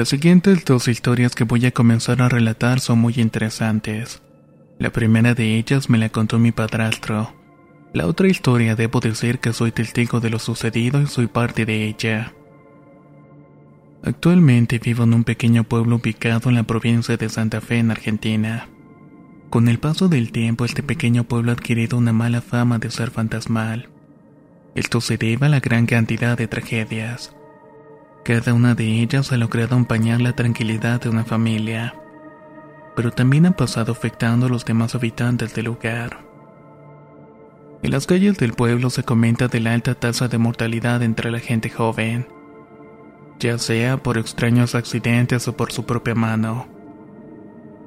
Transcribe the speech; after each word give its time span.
Las 0.00 0.08
siguientes 0.08 0.64
dos 0.64 0.88
historias 0.88 1.34
que 1.34 1.44
voy 1.44 1.66
a 1.66 1.72
comenzar 1.72 2.22
a 2.22 2.30
relatar 2.30 2.80
son 2.80 3.00
muy 3.00 3.12
interesantes. 3.18 4.22
La 4.78 4.88
primera 4.88 5.34
de 5.34 5.58
ellas 5.58 5.90
me 5.90 5.98
la 5.98 6.08
contó 6.08 6.38
mi 6.38 6.52
padrastro. 6.52 7.34
La 7.92 8.06
otra 8.06 8.26
historia 8.26 8.76
debo 8.76 9.00
decir 9.00 9.40
que 9.40 9.52
soy 9.52 9.72
testigo 9.72 10.18
de 10.20 10.30
lo 10.30 10.38
sucedido 10.38 11.02
y 11.02 11.06
soy 11.06 11.26
parte 11.26 11.66
de 11.66 11.84
ella. 11.84 12.32
Actualmente 14.02 14.78
vivo 14.78 15.04
en 15.04 15.12
un 15.12 15.24
pequeño 15.24 15.64
pueblo 15.64 15.96
ubicado 15.96 16.48
en 16.48 16.54
la 16.54 16.62
provincia 16.62 17.18
de 17.18 17.28
Santa 17.28 17.60
Fe, 17.60 17.80
en 17.80 17.90
Argentina. 17.90 18.70
Con 19.50 19.68
el 19.68 19.80
paso 19.80 20.08
del 20.08 20.32
tiempo, 20.32 20.64
este 20.64 20.82
pequeño 20.82 21.24
pueblo 21.24 21.50
ha 21.50 21.56
adquirido 21.56 21.98
una 21.98 22.14
mala 22.14 22.40
fama 22.40 22.78
de 22.78 22.90
ser 22.90 23.10
fantasmal. 23.10 23.90
Esto 24.74 25.02
se 25.02 25.18
debe 25.18 25.44
a 25.44 25.50
la 25.50 25.60
gran 25.60 25.84
cantidad 25.84 26.38
de 26.38 26.48
tragedias. 26.48 27.34
Cada 28.22 28.52
una 28.52 28.74
de 28.74 29.00
ellas 29.00 29.32
ha 29.32 29.38
logrado 29.38 29.76
empañar 29.76 30.20
la 30.20 30.34
tranquilidad 30.34 31.00
de 31.00 31.08
una 31.08 31.24
familia, 31.24 31.94
pero 32.94 33.10
también 33.10 33.46
han 33.46 33.54
pasado 33.54 33.92
afectando 33.92 34.46
a 34.46 34.48
los 34.50 34.66
demás 34.66 34.94
habitantes 34.94 35.54
del 35.54 35.66
lugar. 35.66 36.18
En 37.82 37.90
las 37.92 38.06
calles 38.06 38.36
del 38.36 38.52
pueblo 38.52 38.90
se 38.90 39.04
comenta 39.04 39.48
de 39.48 39.60
la 39.60 39.72
alta 39.72 39.94
tasa 39.94 40.28
de 40.28 40.36
mortalidad 40.36 41.02
entre 41.02 41.30
la 41.30 41.40
gente 41.40 41.70
joven, 41.70 42.28
ya 43.38 43.56
sea 43.56 43.96
por 43.96 44.18
extraños 44.18 44.74
accidentes 44.74 45.48
o 45.48 45.56
por 45.56 45.72
su 45.72 45.86
propia 45.86 46.14
mano. 46.14 46.68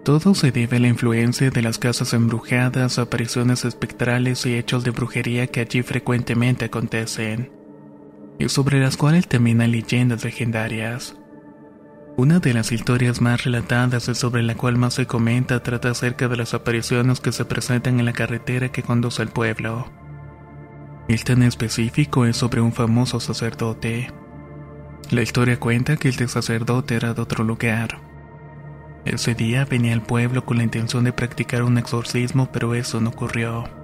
Todo 0.03 0.33
se 0.33 0.51
debe 0.51 0.77
a 0.77 0.79
la 0.79 0.87
influencia 0.87 1.51
de 1.51 1.61
las 1.61 1.77
casas 1.77 2.11
embrujadas, 2.13 2.97
apariciones 2.97 3.65
espectrales 3.65 4.47
y 4.47 4.55
hechos 4.55 4.83
de 4.83 4.89
brujería 4.89 5.45
que 5.45 5.59
allí 5.59 5.83
frecuentemente 5.83 6.65
acontecen 6.65 7.62
y 8.39 8.49
sobre 8.49 8.79
las 8.79 8.97
cuales 8.97 9.27
terminan 9.27 9.71
leyendas 9.71 10.23
legendarias. 10.23 11.15
Una 12.15 12.39
de 12.39 12.53
las 12.53 12.71
historias 12.71 13.21
más 13.21 13.43
relatadas 13.43 14.07
y 14.07 14.13
sobre 14.13 14.43
la 14.43 14.55
cual 14.55 14.77
más 14.77 14.93
se 14.93 15.07
comenta 15.07 15.63
trata 15.63 15.89
acerca 15.89 16.27
de 16.27 16.37
las 16.37 16.53
apariciones 16.53 17.19
que 17.19 17.31
se 17.31 17.45
presentan 17.45 17.99
en 17.99 18.05
la 18.05 18.13
carretera 18.13 18.69
que 18.69 18.83
conduce 18.83 19.21
al 19.21 19.29
pueblo. 19.29 19.91
Esta 21.07 21.33
en 21.33 21.43
específico 21.43 22.25
es 22.25 22.37
sobre 22.37 22.61
un 22.61 22.71
famoso 22.71 23.19
sacerdote. 23.19 24.11
La 25.09 25.21
historia 25.21 25.59
cuenta 25.59 25.97
que 25.97 26.09
este 26.09 26.27
sacerdote 26.27 26.95
era 26.95 27.13
de 27.13 27.21
otro 27.21 27.43
lugar. 27.43 27.99
Ese 29.05 29.33
día 29.33 29.65
venía 29.65 29.93
al 29.93 30.03
pueblo 30.03 30.45
con 30.45 30.57
la 30.57 30.63
intención 30.63 31.03
de 31.03 31.13
practicar 31.13 31.63
un 31.63 31.77
exorcismo, 31.77 32.49
pero 32.51 32.73
eso 32.73 33.01
no 33.01 33.09
ocurrió. 33.09 33.82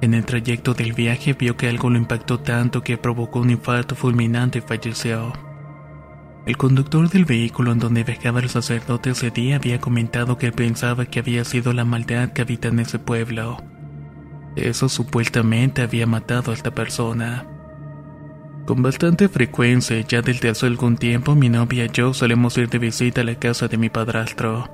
En 0.00 0.14
el 0.14 0.24
trayecto 0.24 0.74
del 0.74 0.92
viaje 0.92 1.32
vio 1.32 1.56
que 1.56 1.68
algo 1.68 1.90
lo 1.90 1.98
impactó 1.98 2.38
tanto 2.38 2.82
que 2.82 2.98
provocó 2.98 3.40
un 3.40 3.50
infarto 3.50 3.96
fulminante 3.96 4.58
y 4.58 4.62
falleció. 4.62 5.32
El 6.46 6.56
conductor 6.56 7.10
del 7.10 7.24
vehículo 7.24 7.72
en 7.72 7.78
donde 7.78 8.04
viajaba 8.04 8.40
el 8.40 8.48
sacerdote 8.48 9.10
ese 9.10 9.30
día 9.30 9.56
había 9.56 9.80
comentado 9.80 10.38
que 10.38 10.52
pensaba 10.52 11.04
que 11.04 11.18
había 11.18 11.44
sido 11.44 11.72
la 11.72 11.84
maldad 11.84 12.32
que 12.32 12.42
habita 12.42 12.68
en 12.68 12.78
ese 12.78 12.98
pueblo. 12.98 13.58
Eso 14.56 14.88
supuestamente 14.88 15.82
había 15.82 16.06
matado 16.06 16.52
a 16.52 16.54
esta 16.54 16.70
persona. 16.70 17.46
Con 18.66 18.82
bastante 18.82 19.28
frecuencia, 19.28 20.00
ya 20.00 20.22
desde 20.22 20.50
hace 20.50 20.66
algún 20.66 20.96
tiempo, 20.96 21.34
mi 21.34 21.48
novia 21.48 21.86
y 21.86 21.90
yo 21.90 22.14
solemos 22.14 22.56
ir 22.56 22.68
de 22.68 22.78
visita 22.78 23.22
a 23.22 23.24
la 23.24 23.34
casa 23.34 23.66
de 23.66 23.78
mi 23.78 23.88
padrastro. 23.88 24.68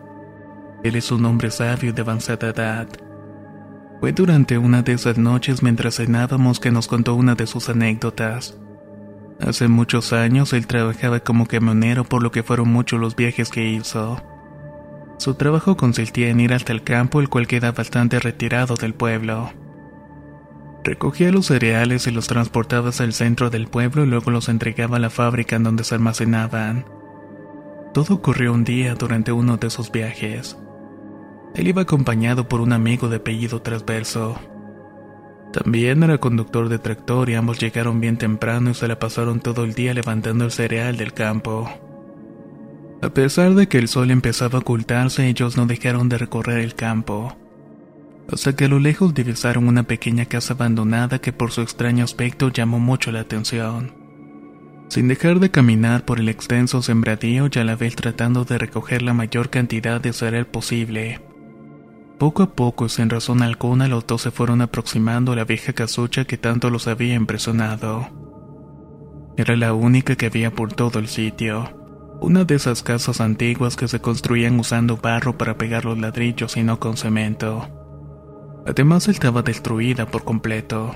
Él 0.82 0.96
es 0.96 1.10
un 1.10 1.24
hombre 1.24 1.50
sabio 1.50 1.92
de 1.92 2.02
avanzada 2.02 2.50
edad. 2.50 2.88
Fue 4.04 4.12
durante 4.12 4.58
una 4.58 4.82
de 4.82 4.92
esas 4.92 5.16
noches 5.16 5.62
mientras 5.62 5.96
cenábamos 5.96 6.60
que 6.60 6.70
nos 6.70 6.88
contó 6.88 7.14
una 7.14 7.36
de 7.36 7.46
sus 7.46 7.70
anécdotas. 7.70 8.54
Hace 9.40 9.66
muchos 9.66 10.12
años 10.12 10.52
él 10.52 10.66
trabajaba 10.66 11.20
como 11.20 11.46
camionero 11.46 12.04
por 12.04 12.22
lo 12.22 12.30
que 12.30 12.42
fueron 12.42 12.68
muchos 12.68 13.00
los 13.00 13.16
viajes 13.16 13.48
que 13.48 13.66
hizo. 13.66 14.22
Su 15.16 15.36
trabajo 15.36 15.78
consistía 15.78 16.28
en 16.28 16.40
ir 16.40 16.52
hasta 16.52 16.72
el 16.72 16.82
campo 16.82 17.18
el 17.18 17.30
cual 17.30 17.46
queda 17.46 17.72
bastante 17.72 18.20
retirado 18.20 18.74
del 18.76 18.92
pueblo. 18.92 19.54
Recogía 20.84 21.32
los 21.32 21.46
cereales 21.46 22.06
y 22.06 22.10
los 22.10 22.26
transportaba 22.26 22.90
al 22.98 23.14
centro 23.14 23.48
del 23.48 23.68
pueblo 23.68 24.04
y 24.04 24.06
luego 24.06 24.30
los 24.30 24.50
entregaba 24.50 24.98
a 24.98 25.00
la 25.00 25.08
fábrica 25.08 25.56
en 25.56 25.62
donde 25.62 25.82
se 25.82 25.94
almacenaban. 25.94 26.84
Todo 27.94 28.16
ocurrió 28.16 28.52
un 28.52 28.64
día 28.64 28.96
durante 28.96 29.32
uno 29.32 29.56
de 29.56 29.68
esos 29.68 29.90
viajes. 29.90 30.58
Él 31.54 31.68
iba 31.68 31.82
acompañado 31.82 32.48
por 32.48 32.60
un 32.60 32.72
amigo 32.72 33.08
de 33.08 33.16
apellido 33.16 33.62
transverso. 33.62 34.38
También 35.52 36.02
era 36.02 36.18
conductor 36.18 36.68
de 36.68 36.80
tractor 36.80 37.30
y 37.30 37.34
ambos 37.34 37.60
llegaron 37.60 38.00
bien 38.00 38.16
temprano 38.16 38.70
y 38.70 38.74
se 38.74 38.88
la 38.88 38.98
pasaron 38.98 39.38
todo 39.38 39.62
el 39.62 39.72
día 39.72 39.94
levantando 39.94 40.44
el 40.44 40.50
cereal 40.50 40.96
del 40.96 41.12
campo. 41.12 41.70
A 43.02 43.10
pesar 43.10 43.54
de 43.54 43.68
que 43.68 43.78
el 43.78 43.86
sol 43.86 44.10
empezaba 44.10 44.58
a 44.58 44.62
ocultarse, 44.62 45.28
ellos 45.28 45.56
no 45.56 45.66
dejaron 45.66 46.08
de 46.08 46.18
recorrer 46.18 46.58
el 46.58 46.74
campo. 46.74 47.36
Hasta 48.32 48.56
que 48.56 48.64
a 48.64 48.68
lo 48.68 48.80
lejos 48.80 49.14
divisaron 49.14 49.68
una 49.68 49.84
pequeña 49.84 50.24
casa 50.24 50.54
abandonada 50.54 51.20
que 51.20 51.32
por 51.32 51.52
su 51.52 51.60
extraño 51.60 52.02
aspecto 52.02 52.48
llamó 52.48 52.80
mucho 52.80 53.12
la 53.12 53.20
atención. 53.20 53.92
Sin 54.88 55.06
dejar 55.06 55.38
de 55.38 55.50
caminar 55.50 56.04
por 56.04 56.18
el 56.18 56.28
extenso 56.28 56.82
sembradío 56.82 57.48
y 57.52 57.58
la 57.62 57.76
vez 57.76 57.94
tratando 57.94 58.44
de 58.44 58.58
recoger 58.58 59.02
la 59.02 59.14
mayor 59.14 59.50
cantidad 59.50 60.00
de 60.00 60.12
cereal 60.12 60.46
posible, 60.46 61.20
poco 62.18 62.42
a 62.42 62.54
poco, 62.54 62.88
sin 62.88 63.10
razón 63.10 63.42
alguna, 63.42 63.88
los 63.88 64.06
dos 64.06 64.22
se 64.22 64.30
fueron 64.30 64.62
aproximando 64.62 65.32
a 65.32 65.36
la 65.36 65.44
vieja 65.44 65.72
casucha 65.72 66.24
que 66.24 66.38
tanto 66.38 66.70
los 66.70 66.86
había 66.86 67.14
impresionado. 67.14 68.08
Era 69.36 69.56
la 69.56 69.74
única 69.74 70.14
que 70.16 70.26
había 70.26 70.52
por 70.52 70.72
todo 70.72 70.98
el 70.98 71.08
sitio. 71.08 71.80
Una 72.20 72.44
de 72.44 72.54
esas 72.54 72.82
casas 72.82 73.20
antiguas 73.20 73.76
que 73.76 73.88
se 73.88 74.00
construían 74.00 74.58
usando 74.60 74.96
barro 74.96 75.36
para 75.36 75.58
pegar 75.58 75.84
los 75.84 75.98
ladrillos 75.98 76.56
y 76.56 76.62
no 76.62 76.78
con 76.78 76.96
cemento. 76.96 77.68
Además 78.66 79.08
estaba 79.08 79.42
destruida 79.42 80.06
por 80.06 80.24
completo. 80.24 80.94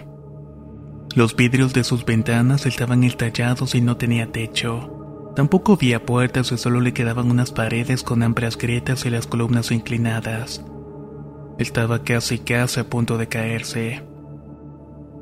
Los 1.14 1.34
vidrios 1.34 1.74
de 1.74 1.84
sus 1.84 2.04
ventanas 2.04 2.64
estaban 2.64 3.02
estallados 3.02 3.74
y 3.74 3.80
no 3.80 3.96
tenía 3.96 4.30
techo. 4.30 5.32
Tampoco 5.34 5.74
había 5.74 6.06
puertas 6.06 6.52
y 6.52 6.58
solo 6.58 6.80
le 6.80 6.92
quedaban 6.92 7.30
unas 7.30 7.50
paredes 7.50 8.02
con 8.02 8.22
amplias 8.22 8.56
grietas 8.56 9.04
y 9.04 9.10
las 9.10 9.26
columnas 9.26 9.70
inclinadas. 9.70 10.64
Estaba 11.58 12.04
casi 12.04 12.38
casi 12.38 12.80
a 12.80 12.88
punto 12.88 13.18
de 13.18 13.28
caerse. 13.28 14.02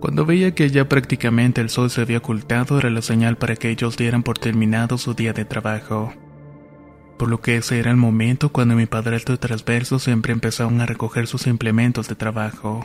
Cuando 0.01 0.27
veía 0.27 0.55
que 0.55 0.71
ya 0.71 0.89
prácticamente 0.89 1.63
el 1.63 1.71
sol 1.71 1.91
se 1.91 2.03
había 2.03 2.19
ocultado 2.19 2.79
era 2.79 2.91
la 2.91 3.01
señal 3.01 3.37
para 3.39 3.57
que 3.57 3.71
ellos 3.71 3.97
dieran 3.97 4.23
por 4.23 4.39
terminado 4.39 4.99
su 4.99 5.15
día 5.15 5.33
de 5.33 5.47
trabajo. 5.47 6.13
Por 7.19 7.31
lo 7.31 7.41
que 7.41 7.57
ese 7.57 7.79
era 7.79 7.91
el 7.91 7.97
momento 7.97 8.51
cuando 8.51 8.75
mi 8.75 8.85
padrastro 8.85 9.35
y 9.35 9.39
transverso 9.39 9.99
siempre 9.99 10.35
empezaron 10.35 10.81
a 10.83 10.87
recoger 10.87 11.27
sus 11.27 11.47
implementos 11.47 12.09
de 12.09 12.15
trabajo. 12.15 12.85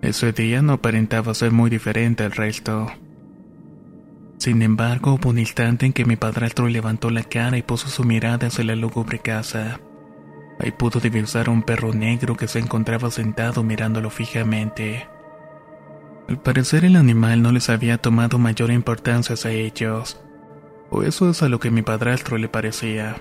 Ese 0.00 0.32
día 0.32 0.62
no 0.62 0.72
aparentaba 0.72 1.34
ser 1.34 1.52
muy 1.52 1.68
diferente 1.68 2.24
al 2.24 2.32
resto. 2.32 2.86
Sin 4.38 4.62
embargo, 4.62 5.14
hubo 5.14 5.28
un 5.28 5.38
instante 5.38 5.86
en 5.86 5.92
que 5.92 6.06
mi 6.06 6.16
padrastro 6.16 6.66
levantó 6.66 7.10
la 7.10 7.22
cara 7.22 7.58
y 7.58 7.62
puso 7.62 7.88
su 7.88 8.02
mirada 8.02 8.48
hacia 8.48 8.64
la 8.64 8.74
lúgubre 8.74 9.18
casa. 9.18 9.78
Ahí 10.62 10.70
pudo 10.70 11.00
divisar 11.00 11.48
a 11.48 11.50
un 11.50 11.62
perro 11.62 11.92
negro 11.92 12.36
que 12.36 12.46
se 12.46 12.60
encontraba 12.60 13.10
sentado 13.10 13.64
mirándolo 13.64 14.10
fijamente. 14.10 15.08
Al 16.28 16.40
parecer 16.40 16.84
el 16.84 16.94
animal 16.94 17.42
no 17.42 17.50
les 17.50 17.68
había 17.68 17.98
tomado 17.98 18.38
mayor 18.38 18.70
importancia 18.70 19.34
a 19.44 19.50
ellos, 19.50 20.20
o 20.88 21.02
eso 21.02 21.28
es 21.28 21.42
a 21.42 21.48
lo 21.48 21.58
que 21.58 21.72
mi 21.72 21.82
padrastro 21.82 22.38
le 22.38 22.48
parecía. 22.48 23.16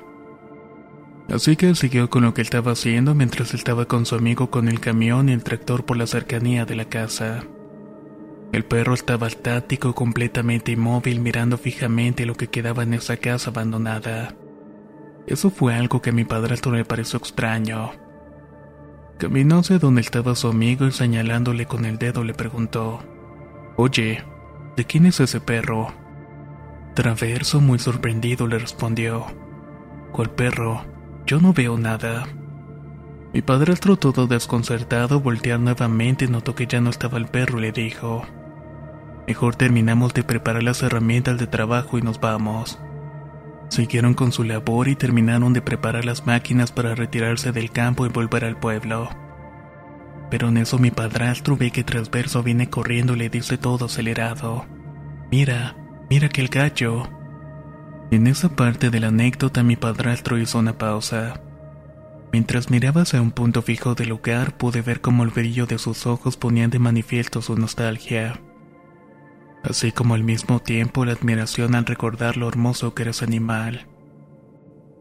Así 1.30 1.56
que 1.56 1.70
él 1.70 1.76
siguió 1.76 2.12
con 2.12 2.24
lo 2.24 2.36
que 2.36 2.44
estaba 2.44 2.74
haciendo 2.74 3.16
mientras 3.16 3.56
estaba 3.56 3.86
con 3.86 4.06
su 4.06 4.16
amigo 4.16 4.52
con 4.52 4.68
el 4.68 4.80
camión 4.80 5.30
y 5.30 5.34
el 5.34 5.44
tractor 5.44 5.84
por 5.84 5.98
la 5.98 6.06
cercanía 6.06 6.66
de 6.66 6.76
la 6.76 6.86
casa. 6.86 7.44
El 8.52 8.66
perro 8.66 8.94
estaba 8.94 9.28
estático, 9.28 9.96
completamente 9.96 10.74
inmóvil, 10.74 11.22
mirando 11.22 11.58
fijamente 11.58 12.26
lo 12.26 12.36
que 12.36 12.50
quedaba 12.50 12.84
en 12.84 12.94
esa 12.94 13.18
casa 13.18 13.50
abandonada. 13.50 14.36
Eso 15.28 15.50
fue 15.50 15.76
algo 15.76 16.02
que 16.02 16.10
a 16.10 16.14
mi 16.14 16.24
padrastro 16.24 16.72
le 16.72 16.86
pareció 16.86 17.18
extraño. 17.18 17.92
Caminó 19.18 19.60
hacia 19.60 19.78
donde 19.78 20.02
estaba 20.02 20.36
su 20.36 20.48
amigo 20.48 20.88
y 20.88 20.92
señalándole 20.92 21.68
con 21.68 21.86
el 21.86 21.98
dedo 21.98 22.24
le 22.24 22.34
preguntó, 22.34 23.00
Oye, 23.78 24.24
¿de 24.76 24.86
quién 24.86 25.06
es 25.06 25.20
ese 25.20 25.40
perro? 25.40 25.94
Traverso, 26.96 27.62
muy 27.62 27.80
sorprendido, 27.80 28.48
le 28.48 28.58
respondió, 28.58 29.26
¿Cuál 30.12 30.32
perro? 30.32 30.84
Yo 31.26 31.40
no 31.40 31.54
veo 31.54 31.78
nada. 31.78 32.28
Mi 33.34 33.42
padrastro 33.42 33.96
todo 33.96 34.28
desconcertado 34.28 35.22
volteó 35.22 35.58
nuevamente 35.58 36.26
y 36.26 36.28
notó 36.28 36.56
que 36.56 36.68
ya 36.68 36.82
no 36.82 36.90
estaba 36.90 37.18
el 37.18 37.28
perro 37.28 37.60
y 37.60 37.62
le 37.62 37.72
dijo, 37.72 38.24
Mejor 39.28 39.56
terminamos 39.56 40.14
de 40.14 40.24
preparar 40.24 40.64
las 40.64 40.84
herramientas 40.84 41.38
de 41.38 41.48
trabajo 41.48 41.98
y 41.98 42.02
nos 42.02 42.20
vamos. 42.20 42.80
Siguieron 43.72 44.16
con 44.16 44.34
su 44.34 44.44
labor 44.44 44.90
y 44.90 44.98
terminaron 44.98 45.54
de 45.54 45.62
preparar 45.62 46.04
las 46.04 46.26
máquinas 46.26 46.74
para 46.74 46.94
retirarse 46.94 47.54
del 47.54 47.72
campo 47.72 48.06
y 48.06 48.10
volver 48.10 48.44
al 48.44 48.60
pueblo. 48.60 49.10
Pero 50.30 50.50
en 50.50 50.58
eso 50.58 50.78
mi 50.78 50.92
padrastro 50.92 51.56
ve 51.56 51.72
que 51.72 51.86
Transverso 51.86 52.44
viene 52.44 52.70
corriendo 52.70 53.14
y 53.14 53.20
le 53.20 53.30
dice 53.30 53.58
todo 53.58 53.86
acelerado. 53.86 54.66
Mira, 55.32 55.78
mira 56.10 56.28
que 56.28 56.42
el 56.42 56.50
gallo. 56.50 57.10
En 58.12 58.28
esa 58.28 58.58
parte 58.58 58.90
de 58.90 59.00
la 59.00 59.08
anécdota 59.08 59.64
mi 59.64 59.78
padrastro 59.78 60.38
hizo 60.38 60.60
una 60.60 60.78
pausa. 60.78 61.40
Mientras 62.34 62.72
miraba 62.72 63.04
hacia 63.04 63.22
un 63.22 63.32
punto 63.32 63.62
fijo 63.62 63.96
del 63.96 64.10
lugar 64.10 64.58
pude 64.58 64.82
ver 64.82 65.00
cómo 65.00 65.24
el 65.24 65.30
brillo 65.30 65.66
de 65.66 65.78
sus 65.78 66.06
ojos 66.06 66.36
ponían 66.36 66.72
de 66.72 66.80
manifiesto 66.80 67.42
su 67.42 67.56
nostalgia 67.56 68.38
así 69.64 69.92
como 69.92 70.14
al 70.16 70.24
mismo 70.24 70.60
tiempo 70.60 71.06
la 71.06 71.14
admiración 71.14 71.76
al 71.76 71.86
recordar 71.86 72.38
lo 72.38 72.48
hermoso 72.48 72.94
que 72.94 73.04
era 73.04 73.12
ese 73.12 73.26
animal. 73.26 73.88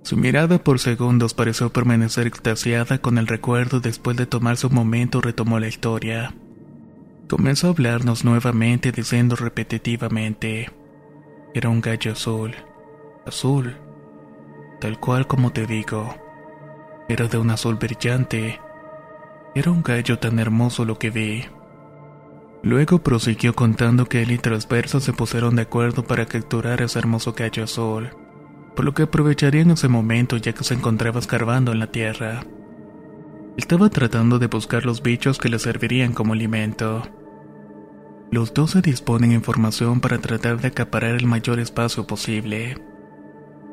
Su 0.02 0.16
mirada 0.16 0.62
por 0.62 0.78
segundos 0.78 1.34
pareció 1.34 1.72
permanecer 1.72 2.26
extasiada 2.26 2.98
con 2.98 3.18
el 3.18 3.26
recuerdo 3.26 3.80
después 3.80 4.16
de 4.16 4.26
tomarse 4.26 4.66
un 4.66 4.74
momento 4.74 5.20
retomó 5.20 5.60
la 5.60 5.68
historia. 5.68 6.34
Comenzó 7.28 7.68
a 7.68 7.70
hablarnos 7.70 8.24
nuevamente 8.24 8.92
diciendo 8.92 9.36
repetitivamente, 9.36 10.70
era 11.54 11.68
un 11.68 11.80
gallo 11.80 12.12
azul, 12.12 12.54
azul, 13.26 13.76
tal 14.80 14.98
cual 14.98 15.26
como 15.26 15.52
te 15.52 15.66
digo, 15.66 16.14
era 17.08 17.28
de 17.28 17.38
un 17.38 17.50
azul 17.50 17.76
brillante, 17.76 18.60
era 19.54 19.70
un 19.70 19.82
gallo 19.82 20.18
tan 20.18 20.38
hermoso 20.38 20.84
lo 20.84 20.98
que 20.98 21.10
vi. 21.10 21.44
Luego 22.62 23.02
prosiguió 23.02 23.54
contando 23.54 24.04
que 24.04 24.22
él 24.22 24.32
y 24.32 24.38
Transverso 24.38 25.00
se 25.00 25.14
pusieron 25.14 25.56
de 25.56 25.62
acuerdo 25.62 26.04
para 26.04 26.26
capturar 26.26 26.82
ese 26.82 26.98
hermoso 26.98 27.32
gallo 27.32 27.64
azul, 27.64 28.10
por 28.76 28.84
lo 28.84 28.92
que 28.92 29.04
aprovecharían 29.04 29.70
ese 29.70 29.88
momento 29.88 30.36
ya 30.36 30.52
que 30.52 30.64
se 30.64 30.74
encontraba 30.74 31.20
escarbando 31.20 31.72
en 31.72 31.78
la 31.78 31.86
tierra. 31.86 32.44
Estaba 33.56 33.88
tratando 33.88 34.38
de 34.38 34.46
buscar 34.46 34.84
los 34.84 35.02
bichos 35.02 35.38
que 35.38 35.48
le 35.48 35.58
servirían 35.58 36.12
como 36.12 36.34
alimento. 36.34 37.02
Los 38.30 38.52
dos 38.52 38.72
se 38.72 38.82
disponen 38.82 39.32
en 39.32 39.42
formación 39.42 40.00
para 40.00 40.18
tratar 40.18 40.60
de 40.60 40.68
acaparar 40.68 41.16
el 41.16 41.26
mayor 41.26 41.60
espacio 41.60 42.06
posible. 42.06 42.76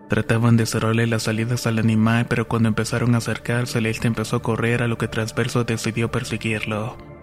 Trataban 0.09 0.55
de 0.55 0.65
cerrarle 0.65 1.05
las 1.07 1.23
salidas 1.23 1.67
al 1.67 1.77
animal, 1.77 2.25
pero 2.29 2.47
cuando 2.47 2.69
empezaron 2.69 3.13
a 3.13 3.17
acercarse, 3.17 3.79
este 3.87 4.07
empezó 4.07 4.37
a 4.37 4.41
correr 4.41 4.81
a 4.81 4.87
lo 4.87 4.97
que 4.97 5.09
Transverso 5.09 5.65
decidió 5.65 6.09
perseguirlo. 6.09 7.16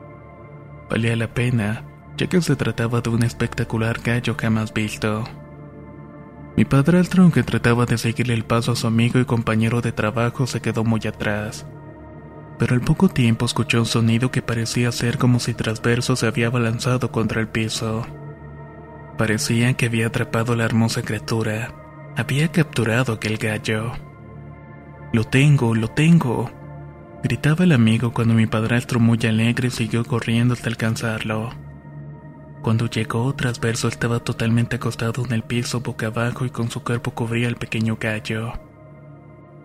Valía 0.94 1.16
la 1.16 1.26
pena, 1.26 1.82
ya 2.16 2.28
que 2.28 2.40
se 2.40 2.54
trataba 2.54 3.00
de 3.00 3.10
un 3.10 3.24
espectacular 3.24 3.98
gallo 4.00 4.36
jamás 4.40 4.72
visto. 4.72 5.24
Mi 6.56 6.64
padrastro, 6.64 7.24
aunque 7.24 7.42
trataba 7.42 7.84
de 7.84 7.98
seguirle 7.98 8.32
el 8.32 8.44
paso 8.44 8.70
a 8.70 8.76
su 8.76 8.86
amigo 8.86 9.18
y 9.18 9.24
compañero 9.24 9.80
de 9.80 9.90
trabajo, 9.90 10.46
se 10.46 10.60
quedó 10.60 10.84
muy 10.84 11.00
atrás. 11.04 11.66
Pero 12.60 12.76
al 12.76 12.80
poco 12.80 13.08
tiempo 13.08 13.44
escuchó 13.44 13.80
un 13.80 13.86
sonido 13.86 14.30
que 14.30 14.40
parecía 14.40 14.92
ser 14.92 15.18
como 15.18 15.40
si 15.40 15.52
Transverso 15.52 16.14
se 16.14 16.28
había 16.28 16.48
balanzado 16.48 17.10
contra 17.10 17.40
el 17.40 17.48
piso. 17.48 18.06
Parecía 19.18 19.74
que 19.74 19.86
había 19.86 20.06
atrapado 20.06 20.54
la 20.54 20.64
hermosa 20.64 21.02
criatura. 21.02 21.74
Había 22.16 22.52
capturado 22.52 23.14
aquel 23.14 23.38
gallo. 23.38 23.94
Lo 25.12 25.24
tengo, 25.24 25.74
lo 25.74 25.88
tengo, 25.88 26.52
Gritaba 27.24 27.64
el 27.64 27.72
amigo 27.72 28.12
cuando 28.12 28.34
mi 28.34 28.46
padrastro 28.46 29.00
muy 29.00 29.18
alegre 29.26 29.70
siguió 29.70 30.04
corriendo 30.04 30.52
hasta 30.52 30.68
alcanzarlo. 30.68 31.48
Cuando 32.60 32.84
llegó, 32.84 33.34
Transverso 33.34 33.88
estaba 33.88 34.20
totalmente 34.20 34.76
acostado 34.76 35.24
en 35.24 35.32
el 35.32 35.42
piso 35.42 35.80
boca 35.80 36.08
abajo 36.08 36.44
y 36.44 36.50
con 36.50 36.70
su 36.70 36.82
cuerpo 36.82 37.12
cubría 37.12 37.48
el 37.48 37.56
pequeño 37.56 37.96
gallo. 37.98 38.52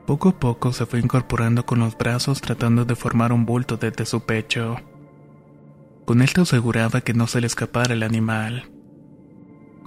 Poco 0.07 0.29
a 0.29 0.39
poco 0.39 0.71
se 0.71 0.85
fue 0.85 0.99
incorporando 0.99 1.65
con 1.65 1.79
los 1.79 1.97
brazos 1.97 2.39
tratando 2.39 2.85
de 2.85 2.95
formar 2.95 3.33
un 3.33 3.45
bulto 3.45 3.75
desde 3.75 4.05
su 4.05 4.21
pecho. 4.21 4.77
Con 6.05 6.21
esto 6.21 6.43
aseguraba 6.43 7.01
que 7.01 7.13
no 7.13 7.27
se 7.27 7.41
le 7.41 7.47
escapara 7.47 7.93
el 7.93 8.03
animal. 8.03 8.71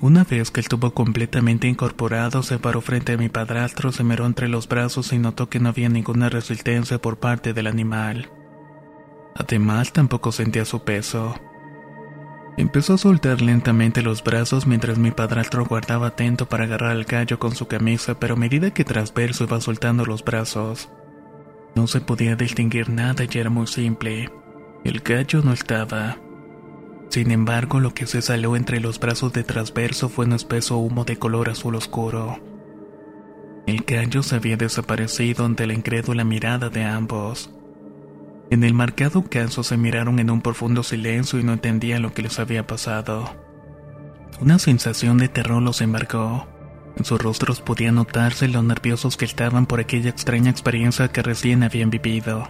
Una 0.02 0.24
vez 0.24 0.50
que 0.50 0.58
estuvo 0.58 0.92
completamente 0.94 1.68
incorporado, 1.68 2.42
se 2.42 2.58
paró 2.58 2.80
frente 2.80 3.12
a 3.12 3.16
mi 3.16 3.28
padrastro, 3.28 3.92
se 3.92 4.02
miró 4.02 4.26
entre 4.26 4.48
los 4.48 4.66
brazos 4.66 5.12
y 5.12 5.18
notó 5.18 5.48
que 5.48 5.60
no 5.60 5.68
había 5.68 5.88
ninguna 5.88 6.28
resistencia 6.28 7.00
por 7.00 7.20
parte 7.20 7.52
del 7.52 7.68
animal. 7.68 8.28
Además, 9.36 9.92
tampoco 9.92 10.32
sentía 10.32 10.64
su 10.64 10.82
peso. 10.82 11.36
Empezó 12.56 12.94
a 12.94 12.98
soltar 12.98 13.40
lentamente 13.42 14.02
los 14.02 14.24
brazos 14.24 14.66
mientras 14.66 14.98
mi 14.98 15.12
padrastro 15.12 15.64
guardaba 15.66 16.08
atento 16.08 16.48
para 16.48 16.64
agarrar 16.64 16.90
al 16.90 17.04
gallo 17.04 17.38
con 17.38 17.54
su 17.54 17.68
camisa, 17.68 18.18
pero 18.18 18.34
a 18.34 18.38
medida 18.38 18.74
que 18.74 18.84
Transverso 18.84 19.44
iba 19.44 19.60
soltando 19.60 20.04
los 20.04 20.24
brazos, 20.24 20.90
no 21.76 21.86
se 21.86 22.00
podía 22.00 22.34
distinguir 22.34 22.90
nada 22.90 23.22
y 23.22 23.38
era 23.38 23.50
muy 23.50 23.68
simple. 23.68 24.32
El 24.82 24.98
gallo 24.98 25.42
no 25.44 25.52
estaba. 25.52 26.16
Sin 27.12 27.30
embargo, 27.30 27.78
lo 27.78 27.92
que 27.92 28.06
se 28.06 28.22
salió 28.22 28.56
entre 28.56 28.80
los 28.80 28.98
brazos 28.98 29.34
de 29.34 29.44
Transverso 29.44 30.08
fue 30.08 30.24
un 30.24 30.32
espeso 30.32 30.78
humo 30.78 31.04
de 31.04 31.18
color 31.18 31.50
azul 31.50 31.74
oscuro. 31.74 32.40
El 33.66 33.82
gallo 33.82 34.22
se 34.22 34.36
había 34.36 34.56
desaparecido 34.56 35.44
ante 35.44 35.66
la 35.66 35.74
incrédula 35.74 36.24
mirada 36.24 36.70
de 36.70 36.84
ambos. 36.84 37.50
En 38.48 38.64
el 38.64 38.72
marcado 38.72 39.24
caso 39.24 39.62
se 39.62 39.76
miraron 39.76 40.20
en 40.20 40.30
un 40.30 40.40
profundo 40.40 40.82
silencio 40.82 41.38
y 41.38 41.42
no 41.44 41.52
entendían 41.52 42.00
lo 42.00 42.14
que 42.14 42.22
les 42.22 42.38
había 42.38 42.66
pasado. 42.66 43.36
Una 44.40 44.58
sensación 44.58 45.18
de 45.18 45.28
terror 45.28 45.62
los 45.62 45.82
embargó. 45.82 46.46
En 46.96 47.04
sus 47.04 47.20
rostros 47.20 47.60
podía 47.60 47.92
notarse 47.92 48.48
lo 48.48 48.62
nerviosos 48.62 49.18
que 49.18 49.26
estaban 49.26 49.66
por 49.66 49.80
aquella 49.80 50.08
extraña 50.08 50.50
experiencia 50.50 51.08
que 51.08 51.20
recién 51.20 51.62
habían 51.62 51.90
vivido. 51.90 52.48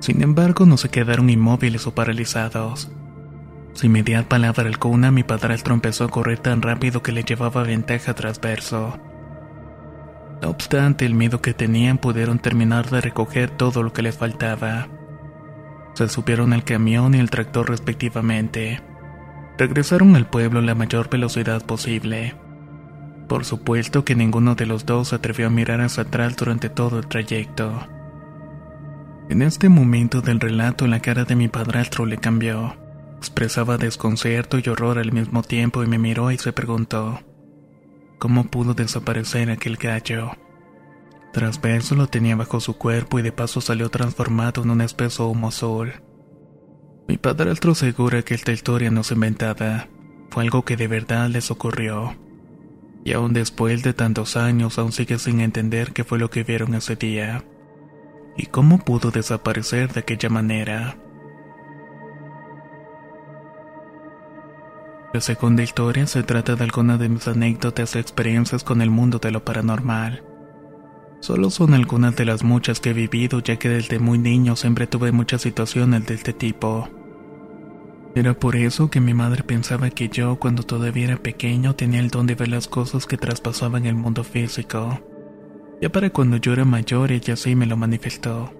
Sin 0.00 0.20
embargo, 0.22 0.66
no 0.66 0.76
se 0.76 0.90
quedaron 0.90 1.30
inmóviles 1.30 1.86
o 1.86 1.94
paralizados. 1.94 2.90
Sin 3.76 3.92
mediar 3.92 4.26
palabra 4.26 4.64
alguna, 4.64 5.10
mi 5.10 5.22
padrastro 5.22 5.74
empezó 5.74 6.04
a 6.04 6.08
correr 6.08 6.38
tan 6.38 6.62
rápido 6.62 7.02
que 7.02 7.12
le 7.12 7.24
llevaba 7.24 7.62
ventaja 7.62 8.14
transverso. 8.14 8.98
No 10.40 10.48
obstante, 10.48 11.04
el 11.04 11.12
miedo 11.12 11.42
que 11.42 11.52
tenían 11.52 11.98
pudieron 11.98 12.38
terminar 12.38 12.88
de 12.88 13.02
recoger 13.02 13.50
todo 13.50 13.82
lo 13.82 13.92
que 13.92 14.00
les 14.00 14.16
faltaba. 14.16 14.88
Se 15.92 16.08
subieron 16.08 16.54
al 16.54 16.64
camión 16.64 17.14
y 17.14 17.18
el 17.18 17.28
tractor 17.28 17.68
respectivamente. 17.68 18.80
Regresaron 19.58 20.16
al 20.16 20.26
pueblo 20.26 20.60
a 20.60 20.62
la 20.62 20.74
mayor 20.74 21.10
velocidad 21.10 21.62
posible. 21.62 22.34
Por 23.28 23.44
supuesto 23.44 24.06
que 24.06 24.14
ninguno 24.14 24.54
de 24.54 24.64
los 24.64 24.86
dos 24.86 25.08
se 25.08 25.16
atrevió 25.16 25.48
a 25.48 25.50
mirar 25.50 25.82
hacia 25.82 26.04
atrás 26.04 26.34
durante 26.34 26.70
todo 26.70 26.98
el 26.98 27.08
trayecto. 27.08 27.86
En 29.28 29.42
este 29.42 29.68
momento 29.68 30.22
del 30.22 30.40
relato 30.40 30.86
la 30.86 31.00
cara 31.00 31.26
de 31.26 31.36
mi 31.36 31.48
padrastro 31.48 32.06
le 32.06 32.16
cambió. 32.16 32.85
Expresaba 33.18 33.78
desconcierto 33.78 34.58
y 34.58 34.68
horror 34.68 34.98
al 34.98 35.12
mismo 35.12 35.42
tiempo 35.42 35.82
y 35.82 35.86
me 35.86 35.98
miró 35.98 36.30
y 36.30 36.38
se 36.38 36.52
preguntó, 36.52 37.20
¿cómo 38.18 38.44
pudo 38.44 38.74
desaparecer 38.74 39.50
aquel 39.50 39.76
gallo? 39.76 40.32
Tras 41.32 41.60
verso 41.60 41.94
lo 41.94 42.06
tenía 42.06 42.36
bajo 42.36 42.60
su 42.60 42.78
cuerpo 42.78 43.18
y 43.18 43.22
de 43.22 43.32
paso 43.32 43.60
salió 43.60 43.90
transformado 43.90 44.62
en 44.62 44.70
un 44.70 44.80
espeso 44.80 45.28
humo 45.28 45.48
azul. 45.48 45.92
Mi 47.08 47.18
padrastro 47.18 47.72
asegura 47.72 48.22
que 48.22 48.34
esta 48.34 48.52
historia 48.52 48.90
no 48.90 49.02
se 49.02 49.14
inventada, 49.14 49.88
fue 50.30 50.44
algo 50.44 50.64
que 50.64 50.76
de 50.76 50.88
verdad 50.88 51.28
les 51.28 51.50
ocurrió. 51.50 52.16
Y 53.04 53.12
aún 53.12 53.32
después 53.32 53.82
de 53.82 53.92
tantos 53.92 54.36
años 54.36 54.78
aún 54.78 54.92
sigue 54.92 55.18
sin 55.18 55.40
entender 55.40 55.92
qué 55.92 56.04
fue 56.04 56.18
lo 56.18 56.30
que 56.30 56.42
vieron 56.42 56.74
ese 56.74 56.96
día. 56.96 57.44
Y 58.36 58.46
cómo 58.46 58.78
pudo 58.78 59.10
desaparecer 59.10 59.92
de 59.92 60.00
aquella 60.00 60.28
manera. 60.28 60.98
La 65.12 65.20
segunda 65.20 65.62
historia 65.62 66.06
se 66.06 66.24
trata 66.24 66.56
de 66.56 66.64
algunas 66.64 66.98
de 66.98 67.08
mis 67.08 67.26
anécdotas 67.28 67.94
y 67.94 67.98
experiencias 67.98 68.64
con 68.64 68.82
el 68.82 68.90
mundo 68.90 69.18
de 69.18 69.30
lo 69.30 69.44
paranormal. 69.44 70.22
Solo 71.20 71.48
son 71.50 71.74
algunas 71.74 72.16
de 72.16 72.24
las 72.24 72.42
muchas 72.42 72.80
que 72.80 72.90
he 72.90 72.92
vivido 72.92 73.40
ya 73.40 73.56
que 73.56 73.68
desde 73.68 73.98
muy 73.98 74.18
niño 74.18 74.56
siempre 74.56 74.86
tuve 74.86 75.12
muchas 75.12 75.42
situaciones 75.42 76.06
de 76.06 76.14
este 76.14 76.32
tipo. 76.32 76.88
Era 78.14 78.34
por 78.34 78.56
eso 78.56 78.90
que 78.90 79.00
mi 79.00 79.14
madre 79.14 79.42
pensaba 79.42 79.90
que 79.90 80.08
yo 80.08 80.36
cuando 80.36 80.64
todavía 80.64 81.06
era 81.06 81.16
pequeño 81.16 81.74
tenía 81.74 82.00
el 82.00 82.10
don 82.10 82.26
de 82.26 82.34
ver 82.34 82.48
las 82.48 82.66
cosas 82.66 83.06
que 83.06 83.16
traspasaban 83.16 83.86
el 83.86 83.94
mundo 83.94 84.24
físico. 84.24 85.00
Ya 85.80 85.90
para 85.90 86.10
cuando 86.10 86.36
yo 86.38 86.52
era 86.52 86.64
mayor 86.64 87.12
ella 87.12 87.36
sí 87.36 87.54
me 87.54 87.66
lo 87.66 87.76
manifestó. 87.76 88.52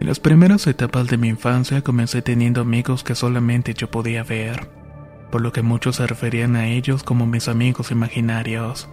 En 0.00 0.06
las 0.06 0.20
primeras 0.20 0.66
etapas 0.66 1.08
de 1.08 1.16
mi 1.16 1.28
infancia 1.28 1.82
comencé 1.82 2.22
teniendo 2.22 2.60
amigos 2.60 3.02
que 3.02 3.14
solamente 3.14 3.74
yo 3.74 3.90
podía 3.90 4.22
ver 4.22 4.77
por 5.30 5.40
lo 5.42 5.52
que 5.52 5.62
muchos 5.62 5.96
se 5.96 6.06
referían 6.06 6.56
a 6.56 6.68
ellos 6.68 7.02
como 7.02 7.26
mis 7.26 7.48
amigos 7.48 7.90
imaginarios. 7.90 8.88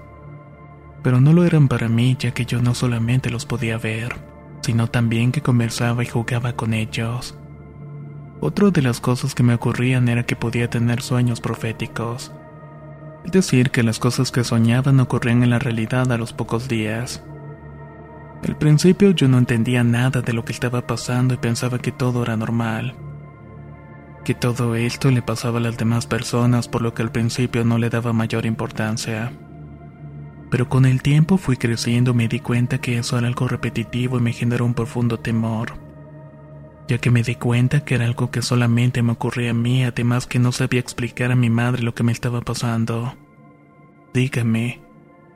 Pero 1.04 1.22
no 1.22 1.34
lo 1.34 1.46
eran 1.46 1.68
para 1.68 1.88
mí 1.88 2.16
ya 2.20 2.32
que 2.32 2.46
yo 2.46 2.62
no 2.62 2.74
solamente 2.74 3.30
los 3.30 3.46
podía 3.46 3.78
ver, 3.78 4.16
sino 4.62 4.88
también 4.88 5.32
que 5.32 5.42
conversaba 5.42 6.04
y 6.04 6.08
jugaba 6.08 6.54
con 6.54 6.74
ellos. 6.74 7.38
Otra 8.42 8.70
de 8.70 8.82
las 8.82 9.00
cosas 9.00 9.34
que 9.34 9.44
me 9.44 9.54
ocurrían 9.54 10.10
era 10.10 10.26
que 10.26 10.36
podía 10.36 10.70
tener 10.70 11.02
sueños 11.02 11.40
proféticos. 11.40 12.34
Es 13.24 13.32
decir, 13.32 13.72
que 13.72 13.84
las 13.84 14.00
cosas 14.00 14.32
que 14.32 14.44
soñaban 14.44 15.00
ocurrían 15.00 15.42
en 15.42 15.50
la 15.52 15.60
realidad 15.60 16.12
a 16.12 16.18
los 16.18 16.34
pocos 16.34 16.68
días. 16.68 17.24
Al 18.46 18.58
principio 18.58 19.12
yo 19.12 19.28
no 19.28 19.38
entendía 19.38 19.84
nada 19.84 20.22
de 20.22 20.34
lo 20.34 20.44
que 20.44 20.52
estaba 20.52 20.86
pasando 20.86 21.34
y 21.34 21.38
pensaba 21.38 21.80
que 21.80 21.92
todo 21.92 22.22
era 22.24 22.38
normal 22.38 22.94
que 24.26 24.34
todo 24.34 24.76
esto 24.76 25.12
le 25.12 25.22
pasaba 25.22 25.60
a 25.60 25.62
las 25.62 25.78
demás 25.78 26.08
personas 26.08 26.68
por 26.68 26.82
lo 26.82 26.94
que 26.96 27.04
al 27.04 27.12
principio 27.12 27.64
no 27.64 27.78
le 27.78 27.92
daba 27.92 28.12
mayor 28.12 28.46
importancia. 28.46 29.32
Pero 30.50 30.68
con 30.68 30.86
el 30.86 31.04
tiempo 31.04 31.38
fui 31.38 31.58
creciendo 31.58 32.12
y 32.12 32.16
me 32.16 32.28
di 32.28 32.40
cuenta 32.40 32.80
que 32.80 32.98
eso 32.98 33.18
era 33.18 33.28
algo 33.28 33.48
repetitivo 33.48 34.18
y 34.18 34.22
me 34.22 34.34
generó 34.34 34.66
un 34.66 34.74
profundo 34.74 35.20
temor, 35.20 35.78
ya 36.88 36.98
que 36.98 37.12
me 37.12 37.22
di 37.22 37.36
cuenta 37.36 37.86
que 37.86 37.96
era 37.96 38.06
algo 38.06 38.32
que 38.32 38.42
solamente 38.42 39.04
me 39.04 39.14
ocurría 39.14 39.52
a 39.52 39.54
mí, 39.54 39.84
además 39.84 40.26
que 40.26 40.40
no 40.40 40.52
sabía 40.52 40.80
explicar 40.80 41.32
a 41.32 41.36
mi 41.36 41.52
madre 41.52 41.84
lo 41.84 41.94
que 41.94 42.04
me 42.04 42.12
estaba 42.12 42.42
pasando. 42.42 43.16
Dígame, 44.12 44.82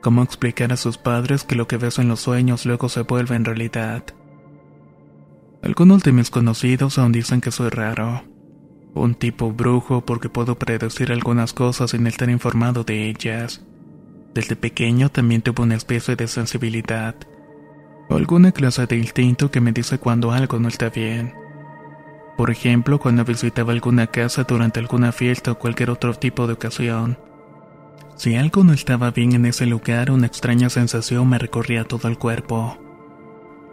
¿cómo 0.00 0.24
explicar 0.24 0.72
a 0.72 0.76
sus 0.76 0.98
padres 0.98 1.44
que 1.44 1.54
lo 1.54 1.68
que 1.68 1.76
ves 1.76 2.00
en 2.00 2.08
los 2.08 2.20
sueños 2.20 2.66
luego 2.66 2.88
se 2.88 3.02
vuelve 3.02 3.36
en 3.36 3.44
realidad? 3.44 4.02
Algunos 5.62 6.02
de 6.02 6.10
mis 6.10 6.30
conocidos 6.30 6.98
aún 6.98 7.12
dicen 7.12 7.40
que 7.40 7.52
soy 7.52 7.68
raro 7.68 8.24
un 8.94 9.14
tipo 9.14 9.52
brujo 9.52 10.04
porque 10.04 10.28
puedo 10.28 10.58
predecir 10.58 11.12
algunas 11.12 11.52
cosas 11.52 11.92
sin 11.92 12.06
estar 12.06 12.28
informado 12.28 12.84
de 12.84 13.08
ellas. 13.08 13.64
Desde 14.34 14.56
pequeño 14.56 15.08
también 15.08 15.42
tuve 15.42 15.62
una 15.62 15.74
especie 15.74 16.16
de 16.16 16.28
sensibilidad, 16.28 17.14
o 18.08 18.16
alguna 18.16 18.52
clase 18.52 18.86
de 18.86 18.96
instinto 18.96 19.50
que 19.50 19.60
me 19.60 19.72
dice 19.72 19.98
cuando 19.98 20.32
algo 20.32 20.58
no 20.58 20.68
está 20.68 20.90
bien. 20.90 21.34
Por 22.36 22.50
ejemplo, 22.50 22.98
cuando 22.98 23.24
visitaba 23.24 23.72
alguna 23.72 24.06
casa 24.06 24.44
durante 24.44 24.80
alguna 24.80 25.12
fiesta 25.12 25.52
o 25.52 25.58
cualquier 25.58 25.90
otro 25.90 26.14
tipo 26.14 26.46
de 26.46 26.54
ocasión. 26.54 27.18
Si 28.16 28.36
algo 28.36 28.64
no 28.64 28.72
estaba 28.72 29.10
bien 29.10 29.32
en 29.32 29.46
ese 29.46 29.66
lugar, 29.66 30.10
una 30.10 30.26
extraña 30.26 30.70
sensación 30.70 31.28
me 31.28 31.38
recorría 31.38 31.84
todo 31.84 32.08
el 32.08 32.18
cuerpo. 32.18 32.78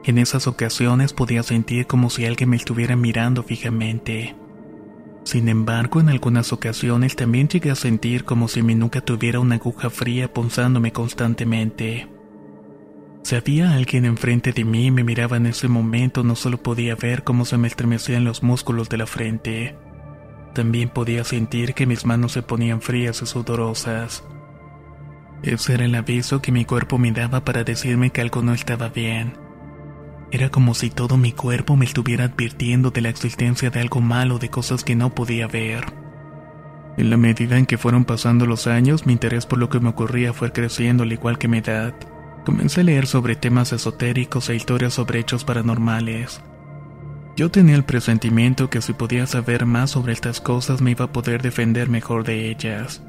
En 0.03 0.17
esas 0.17 0.47
ocasiones 0.47 1.13
podía 1.13 1.43
sentir 1.43 1.87
como 1.87 2.09
si 2.09 2.25
alguien 2.25 2.49
me 2.49 2.55
estuviera 2.55 2.95
mirando 2.95 3.43
fijamente. 3.43 4.35
Sin 5.27 5.49
embargo, 5.49 5.99
en 5.99 6.07
algunas 6.07 6.53
ocasiones 6.53 7.17
también 7.17 7.49
llegué 7.49 7.69
a 7.69 7.75
sentir 7.75 8.23
como 8.23 8.47
si 8.47 8.61
mi 8.61 8.75
nuca 8.75 9.01
tuviera 9.01 9.41
una 9.41 9.55
aguja 9.55 9.89
fría 9.89 10.31
punzándome 10.31 10.93
constantemente. 10.93 12.07
Si 13.23 13.35
había 13.35 13.73
alguien 13.73 14.05
enfrente 14.05 14.53
de 14.53 14.63
mí 14.63 14.85
y 14.85 14.91
me 14.91 15.03
miraba 15.03 15.35
en 15.35 15.47
ese 15.47 15.67
momento, 15.67 16.23
no 16.23 16.37
solo 16.37 16.63
podía 16.63 16.95
ver 16.95 17.25
cómo 17.25 17.43
se 17.43 17.57
me 17.57 17.67
estremecían 17.67 18.23
los 18.23 18.41
músculos 18.41 18.87
de 18.87 18.99
la 18.99 19.05
frente, 19.05 19.75
también 20.53 20.87
podía 20.87 21.25
sentir 21.25 21.73
que 21.73 21.85
mis 21.85 22.05
manos 22.05 22.31
se 22.31 22.41
ponían 22.41 22.79
frías 22.79 23.21
y 23.21 23.25
sudorosas. 23.25 24.23
Ese 25.43 25.73
era 25.73 25.83
el 25.83 25.95
aviso 25.95 26.41
que 26.41 26.53
mi 26.53 26.63
cuerpo 26.63 26.97
me 26.97 27.11
daba 27.11 27.43
para 27.43 27.65
decirme 27.65 28.11
que 28.11 28.21
algo 28.21 28.41
no 28.43 28.53
estaba 28.53 28.87
bien 28.87 29.46
era 30.31 30.49
como 30.49 30.73
si 30.73 30.89
todo 30.89 31.17
mi 31.17 31.31
cuerpo 31.31 31.75
me 31.75 31.85
estuviera 31.85 32.25
advirtiendo 32.25 32.91
de 32.91 33.01
la 33.01 33.09
existencia 33.09 33.69
de 33.69 33.79
algo 33.79 34.01
malo, 34.01 34.39
de 34.39 34.49
cosas 34.49 34.83
que 34.83 34.95
no 34.95 35.15
podía 35.15 35.47
ver. 35.47 35.85
En 36.97 37.09
la 37.09 37.17
medida 37.17 37.57
en 37.57 37.65
que 37.65 37.77
fueron 37.77 38.05
pasando 38.05 38.45
los 38.45 38.67
años, 38.67 39.05
mi 39.05 39.13
interés 39.13 39.45
por 39.45 39.59
lo 39.59 39.69
que 39.69 39.79
me 39.79 39.89
ocurría 39.89 40.33
fue 40.33 40.51
creciendo 40.51 41.03
al 41.03 41.13
igual 41.13 41.37
que 41.37 41.47
mi 41.47 41.59
edad. 41.59 41.93
Comencé 42.43 42.81
a 42.81 42.83
leer 42.83 43.07
sobre 43.07 43.35
temas 43.35 43.71
esotéricos 43.71 44.49
e 44.49 44.55
historias 44.55 44.93
sobre 44.93 45.19
hechos 45.19 45.43
paranormales. 45.43 46.41
Yo 47.35 47.51
tenía 47.51 47.75
el 47.75 47.83
presentimiento 47.83 48.69
que 48.71 48.81
si 48.81 48.93
podía 48.93 49.27
saber 49.27 49.67
más 49.67 49.91
sobre 49.91 50.11
estas 50.11 50.41
cosas 50.41 50.81
me 50.81 50.91
iba 50.91 51.05
a 51.05 51.11
poder 51.13 51.43
defender 51.43 51.87
mejor 51.87 52.23
de 52.23 52.49
ellas. 52.49 53.03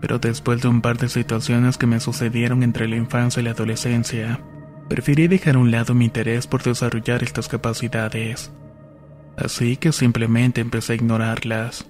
Pero 0.00 0.18
después 0.18 0.60
de 0.60 0.68
un 0.68 0.80
par 0.80 0.98
de 0.98 1.08
situaciones 1.08 1.78
que 1.78 1.86
me 1.86 2.00
sucedieron 2.00 2.64
entre 2.64 2.88
la 2.88 2.96
infancia 2.96 3.40
y 3.40 3.44
la 3.44 3.52
adolescencia, 3.52 4.40
Preferí 4.88 5.26
dejar 5.26 5.56
a 5.56 5.58
un 5.58 5.70
lado 5.70 5.94
mi 5.94 6.04
interés 6.04 6.46
por 6.46 6.62
desarrollar 6.62 7.22
estas 7.22 7.48
capacidades. 7.48 8.52
Así 9.36 9.76
que 9.76 9.92
simplemente 9.92 10.60
empecé 10.60 10.92
a 10.92 10.96
ignorarlas. 10.96 11.86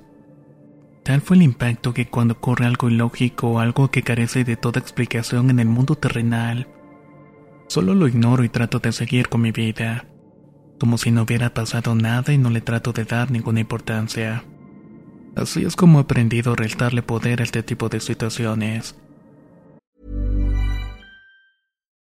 Tal 1.04 1.20
fue 1.20 1.36
el 1.36 1.42
impacto 1.42 1.94
que 1.94 2.08
cuando 2.08 2.34
ocurre 2.34 2.66
algo 2.66 2.88
ilógico 2.88 3.48
o 3.48 3.58
algo 3.60 3.90
que 3.90 4.02
carece 4.02 4.42
de 4.42 4.56
toda 4.56 4.80
explicación 4.80 5.50
en 5.50 5.60
el 5.60 5.68
mundo 5.68 5.94
terrenal, 5.94 6.66
solo 7.68 7.94
lo 7.94 8.08
ignoro 8.08 8.42
y 8.42 8.48
trato 8.48 8.80
de 8.80 8.90
seguir 8.90 9.28
con 9.28 9.42
mi 9.42 9.52
vida, 9.52 10.06
como 10.80 10.98
si 10.98 11.12
no 11.12 11.22
hubiera 11.22 11.54
pasado 11.54 11.94
nada 11.94 12.32
y 12.32 12.38
no 12.38 12.50
le 12.50 12.60
trato 12.60 12.92
de 12.92 13.04
dar 13.04 13.30
ninguna 13.30 13.60
importancia. 13.60 14.42
Así 15.36 15.64
es 15.64 15.76
como 15.76 15.98
he 15.98 16.02
aprendido 16.02 16.54
a 16.54 16.56
restarle 16.56 17.02
poder 17.02 17.40
a 17.40 17.44
este 17.44 17.62
tipo 17.62 17.88
de 17.88 18.00
situaciones. 18.00 18.96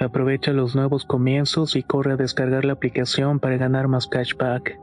Aprovecha 0.00 0.52
los 0.52 0.76
nuevos 0.76 1.04
comienzos 1.04 1.74
y 1.74 1.82
corre 1.82 2.12
a 2.12 2.16
descargar 2.16 2.64
la 2.64 2.74
aplicación 2.74 3.40
para 3.40 3.56
ganar 3.56 3.88
más 3.88 4.06
cashback. 4.06 4.78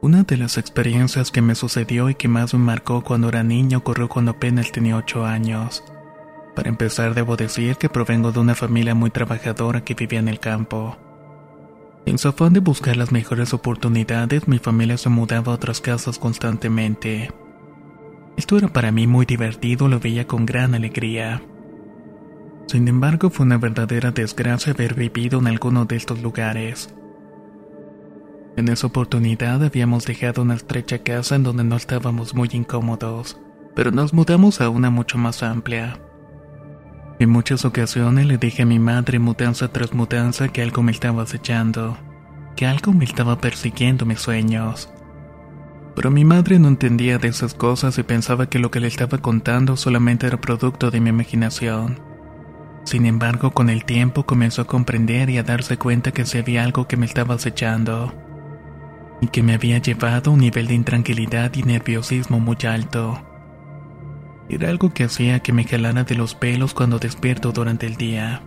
Una 0.00 0.22
de 0.24 0.36
las 0.36 0.58
experiencias 0.58 1.30
que 1.30 1.40
me 1.40 1.54
sucedió 1.54 2.10
y 2.10 2.14
que 2.14 2.28
más 2.28 2.52
me 2.52 2.60
marcó 2.60 3.02
cuando 3.02 3.30
era 3.30 3.42
niño 3.42 3.78
ocurrió 3.78 4.08
cuando 4.08 4.32
apenas 4.32 4.70
tenía 4.70 4.96
8 4.96 5.24
años. 5.24 5.82
Para 6.54 6.68
empezar, 6.68 7.14
debo 7.14 7.36
decir 7.36 7.76
que 7.76 7.88
provengo 7.88 8.30
de 8.30 8.40
una 8.40 8.54
familia 8.54 8.94
muy 8.94 9.10
trabajadora 9.10 9.82
que 9.82 9.94
vivía 9.94 10.18
en 10.18 10.28
el 10.28 10.40
campo. 10.40 10.98
En 12.06 12.18
su 12.18 12.28
afán 12.28 12.52
de 12.52 12.60
buscar 12.60 12.96
las 12.96 13.12
mejores 13.12 13.54
oportunidades, 13.54 14.46
mi 14.46 14.58
familia 14.58 14.98
se 14.98 15.08
mudaba 15.08 15.52
a 15.52 15.54
otras 15.54 15.80
casas 15.80 16.18
constantemente. 16.18 17.30
Esto 18.36 18.58
era 18.58 18.68
para 18.68 18.92
mí 18.92 19.06
muy 19.06 19.24
divertido, 19.24 19.88
lo 19.88 20.00
veía 20.00 20.26
con 20.26 20.44
gran 20.44 20.74
alegría. 20.74 21.40
Sin 22.66 22.88
embargo, 22.88 23.30
fue 23.30 23.46
una 23.46 23.56
verdadera 23.56 24.10
desgracia 24.10 24.74
haber 24.74 24.94
vivido 24.94 25.38
en 25.38 25.46
alguno 25.46 25.86
de 25.86 25.96
estos 25.96 26.20
lugares. 26.20 26.94
En 28.56 28.68
esa 28.68 28.86
oportunidad 28.86 29.64
habíamos 29.64 30.04
dejado 30.04 30.42
una 30.42 30.54
estrecha 30.54 30.98
casa 30.98 31.36
en 31.36 31.42
donde 31.42 31.64
no 31.64 31.76
estábamos 31.76 32.34
muy 32.34 32.50
incómodos, 32.52 33.40
pero 33.74 33.90
nos 33.90 34.12
mudamos 34.12 34.60
a 34.60 34.68
una 34.68 34.90
mucho 34.90 35.16
más 35.16 35.42
amplia. 35.42 35.98
En 37.20 37.30
muchas 37.30 37.64
ocasiones 37.64 38.26
le 38.26 38.38
dije 38.38 38.62
a 38.62 38.66
mi 38.66 38.80
madre 38.80 39.20
mudanza 39.20 39.68
tras 39.68 39.94
mudanza 39.94 40.48
que 40.48 40.62
algo 40.62 40.82
me 40.82 40.90
estaba 40.90 41.22
acechando, 41.22 41.96
que 42.56 42.66
algo 42.66 42.92
me 42.92 43.04
estaba 43.04 43.38
persiguiendo 43.38 44.04
mis 44.04 44.20
sueños. 44.20 44.90
Pero 45.94 46.10
mi 46.10 46.24
madre 46.24 46.58
no 46.58 46.66
entendía 46.66 47.18
de 47.18 47.28
esas 47.28 47.54
cosas 47.54 47.96
y 47.98 48.02
pensaba 48.02 48.48
que 48.48 48.58
lo 48.58 48.72
que 48.72 48.80
le 48.80 48.88
estaba 48.88 49.18
contando 49.18 49.76
solamente 49.76 50.26
era 50.26 50.40
producto 50.40 50.90
de 50.90 51.00
mi 51.00 51.10
imaginación. 51.10 52.00
Sin 52.84 53.06
embargo, 53.06 53.52
con 53.52 53.70
el 53.70 53.84
tiempo 53.84 54.26
comenzó 54.26 54.62
a 54.62 54.66
comprender 54.66 55.30
y 55.30 55.38
a 55.38 55.44
darse 55.44 55.78
cuenta 55.78 56.10
que 56.10 56.26
se 56.26 56.40
había 56.40 56.64
algo 56.64 56.88
que 56.88 56.96
me 56.96 57.06
estaba 57.06 57.34
acechando, 57.34 58.12
y 59.20 59.28
que 59.28 59.42
me 59.42 59.54
había 59.54 59.78
llevado 59.78 60.30
a 60.30 60.34
un 60.34 60.40
nivel 60.40 60.66
de 60.66 60.74
intranquilidad 60.74 61.54
y 61.54 61.62
nerviosismo 61.62 62.40
muy 62.40 62.58
alto. 62.68 63.22
Era 64.48 64.68
algo 64.68 64.92
que 64.92 65.04
hacía 65.04 65.40
que 65.40 65.52
me 65.52 65.64
jalara 65.64 66.04
de 66.04 66.14
los 66.14 66.34
pelos 66.34 66.74
cuando 66.74 66.98
despierto 66.98 67.52
durante 67.52 67.86
el 67.86 67.96
día. 67.96 68.42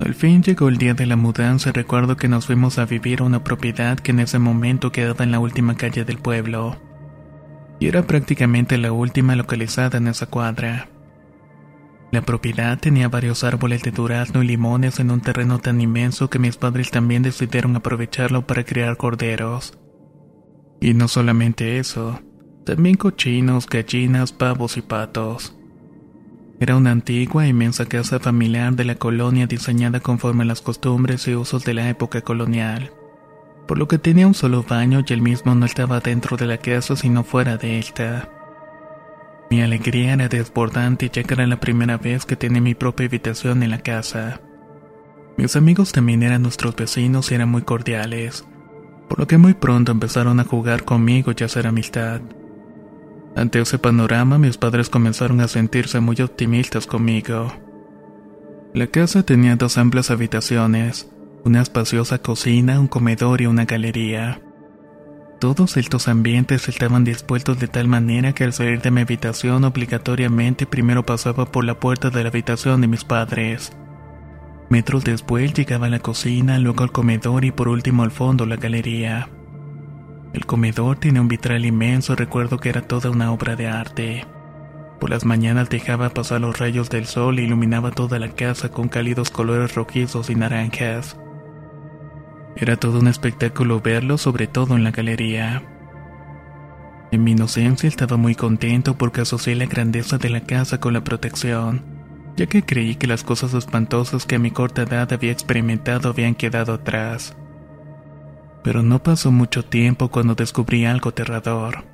Al 0.00 0.14
fin 0.14 0.42
llegó 0.42 0.68
el 0.68 0.78
día 0.78 0.94
de 0.94 1.06
la 1.06 1.16
mudanza 1.16 1.70
y 1.70 1.72
recuerdo 1.72 2.16
que 2.16 2.28
nos 2.28 2.46
fuimos 2.46 2.78
a 2.78 2.86
vivir 2.86 3.20
a 3.20 3.24
una 3.24 3.42
propiedad 3.42 3.98
que 3.98 4.12
en 4.12 4.20
ese 4.20 4.38
momento 4.38 4.92
quedaba 4.92 5.24
en 5.24 5.32
la 5.32 5.40
última 5.40 5.74
calle 5.76 6.04
del 6.04 6.18
pueblo. 6.18 6.76
Y 7.80 7.88
era 7.88 8.02
prácticamente 8.02 8.78
la 8.78 8.92
última 8.92 9.34
localizada 9.34 9.98
en 9.98 10.06
esa 10.06 10.26
cuadra. 10.26 10.88
La 12.12 12.22
propiedad 12.22 12.78
tenía 12.78 13.08
varios 13.08 13.44
árboles 13.44 13.82
de 13.82 13.90
durazno 13.90 14.42
y 14.42 14.46
limones 14.46 15.00
en 15.00 15.10
un 15.10 15.20
terreno 15.20 15.58
tan 15.58 15.80
inmenso 15.80 16.30
que 16.30 16.38
mis 16.38 16.56
padres 16.56 16.90
también 16.90 17.22
decidieron 17.22 17.76
aprovecharlo 17.76 18.46
para 18.46 18.64
criar 18.64 18.96
corderos. 18.96 19.78
Y 20.80 20.94
no 20.94 21.08
solamente 21.08 21.78
eso, 21.78 22.20
también 22.68 22.96
cochinos, 22.96 23.66
gallinas, 23.66 24.30
pavos 24.30 24.76
y 24.76 24.82
patos. 24.82 25.56
Era 26.60 26.76
una 26.76 26.90
antigua 26.90 27.46
e 27.46 27.48
inmensa 27.48 27.86
casa 27.86 28.20
familiar 28.20 28.74
de 28.74 28.84
la 28.84 28.96
colonia 28.96 29.46
diseñada 29.46 30.00
conforme 30.00 30.42
a 30.42 30.46
las 30.46 30.60
costumbres 30.60 31.26
y 31.28 31.34
usos 31.34 31.64
de 31.64 31.72
la 31.72 31.88
época 31.88 32.20
colonial, 32.20 32.92
por 33.66 33.78
lo 33.78 33.88
que 33.88 33.96
tenía 33.96 34.26
un 34.26 34.34
solo 34.34 34.64
baño 34.68 35.02
y 35.06 35.12
el 35.14 35.22
mismo 35.22 35.54
no 35.54 35.64
estaba 35.64 36.00
dentro 36.00 36.36
de 36.36 36.44
la 36.44 36.58
casa 36.58 36.94
sino 36.94 37.24
fuera 37.24 37.56
de 37.56 37.78
esta. 37.78 38.28
Mi 39.50 39.62
alegría 39.62 40.12
era 40.12 40.28
desbordante 40.28 41.08
ya 41.10 41.22
que 41.22 41.32
era 41.32 41.46
la 41.46 41.60
primera 41.60 41.96
vez 41.96 42.26
que 42.26 42.36
tenía 42.36 42.60
mi 42.60 42.74
propia 42.74 43.06
habitación 43.06 43.62
en 43.62 43.70
la 43.70 43.78
casa. 43.78 44.42
Mis 45.38 45.56
amigos 45.56 45.92
también 45.92 46.22
eran 46.22 46.42
nuestros 46.42 46.76
vecinos 46.76 47.30
y 47.30 47.34
eran 47.34 47.48
muy 47.48 47.62
cordiales, 47.62 48.44
por 49.08 49.20
lo 49.20 49.26
que 49.26 49.38
muy 49.38 49.54
pronto 49.54 49.90
empezaron 49.90 50.38
a 50.38 50.44
jugar 50.44 50.84
conmigo 50.84 51.32
y 51.34 51.42
hacer 51.42 51.66
amistad. 51.66 52.20
Ante 53.38 53.60
ese 53.60 53.78
panorama, 53.78 54.36
mis 54.36 54.56
padres 54.56 54.90
comenzaron 54.90 55.40
a 55.40 55.46
sentirse 55.46 56.00
muy 56.00 56.16
optimistas 56.20 56.88
conmigo. 56.88 57.52
La 58.74 58.88
casa 58.88 59.22
tenía 59.22 59.54
dos 59.54 59.78
amplias 59.78 60.10
habitaciones, 60.10 61.08
una 61.44 61.62
espaciosa 61.62 62.18
cocina, 62.18 62.80
un 62.80 62.88
comedor 62.88 63.40
y 63.40 63.46
una 63.46 63.64
galería. 63.64 64.42
Todos 65.38 65.76
estos 65.76 66.08
ambientes 66.08 66.68
estaban 66.68 67.04
dispuestos 67.04 67.60
de 67.60 67.68
tal 67.68 67.86
manera 67.86 68.32
que 68.32 68.42
al 68.42 68.52
salir 68.52 68.82
de 68.82 68.90
mi 68.90 69.02
habitación 69.02 69.62
obligatoriamente 69.62 70.66
primero 70.66 71.06
pasaba 71.06 71.46
por 71.46 71.62
la 71.62 71.78
puerta 71.78 72.10
de 72.10 72.24
la 72.24 72.30
habitación 72.30 72.80
de 72.80 72.88
mis 72.88 73.04
padres. 73.04 73.70
Metros 74.68 75.04
después 75.04 75.54
llegaba 75.54 75.86
a 75.86 75.90
la 75.90 76.00
cocina, 76.00 76.58
luego 76.58 76.82
al 76.82 76.90
comedor 76.90 77.44
y 77.44 77.52
por 77.52 77.68
último 77.68 78.02
al 78.02 78.10
fondo 78.10 78.46
la 78.46 78.56
galería. 78.56 79.28
El 80.32 80.44
comedor 80.44 80.98
tiene 80.98 81.20
un 81.20 81.28
vitral 81.28 81.64
inmenso, 81.64 82.14
recuerdo 82.14 82.58
que 82.58 82.68
era 82.68 82.82
toda 82.82 83.10
una 83.10 83.32
obra 83.32 83.56
de 83.56 83.66
arte. 83.66 84.26
Por 85.00 85.10
las 85.10 85.24
mañanas 85.24 85.70
dejaba 85.70 86.10
pasar 86.10 86.40
los 86.40 86.58
rayos 86.58 86.90
del 86.90 87.06
sol 87.06 87.38
e 87.38 87.42
iluminaba 87.42 87.92
toda 87.92 88.18
la 88.18 88.28
casa 88.28 88.68
con 88.70 88.88
cálidos 88.88 89.30
colores 89.30 89.74
rojizos 89.74 90.28
y 90.28 90.34
naranjas. 90.34 91.16
Era 92.56 92.76
todo 92.76 92.98
un 92.98 93.08
espectáculo 93.08 93.80
verlo, 93.80 94.18
sobre 94.18 94.48
todo 94.48 94.76
en 94.76 94.84
la 94.84 94.90
galería. 94.90 95.62
En 97.10 97.24
mi 97.24 97.32
inocencia 97.32 97.88
estaba 97.88 98.18
muy 98.18 98.34
contento 98.34 98.98
porque 98.98 99.22
asocié 99.22 99.54
la 99.54 99.64
grandeza 99.64 100.18
de 100.18 100.28
la 100.28 100.40
casa 100.42 100.78
con 100.78 100.92
la 100.92 101.04
protección, 101.04 101.82
ya 102.36 102.46
que 102.46 102.62
creí 102.62 102.96
que 102.96 103.06
las 103.06 103.24
cosas 103.24 103.54
espantosas 103.54 104.26
que 104.26 104.34
a 104.34 104.38
mi 104.38 104.50
corta 104.50 104.82
edad 104.82 105.10
había 105.10 105.32
experimentado 105.32 106.10
habían 106.10 106.34
quedado 106.34 106.74
atrás. 106.74 107.34
Pero 108.68 108.82
no 108.82 109.02
pasó 109.02 109.32
mucho 109.32 109.64
tiempo 109.64 110.10
cuando 110.10 110.34
descubrí 110.34 110.84
algo 110.84 111.08
aterrador. 111.08 111.86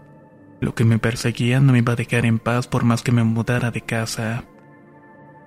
Lo 0.60 0.74
que 0.74 0.84
me 0.84 0.98
perseguía 0.98 1.60
no 1.60 1.72
me 1.72 1.78
iba 1.78 1.92
a 1.92 1.96
dejar 1.96 2.26
en 2.26 2.40
paz 2.40 2.66
por 2.66 2.82
más 2.82 3.02
que 3.02 3.12
me 3.12 3.22
mudara 3.22 3.70
de 3.70 3.80
casa. 3.80 4.42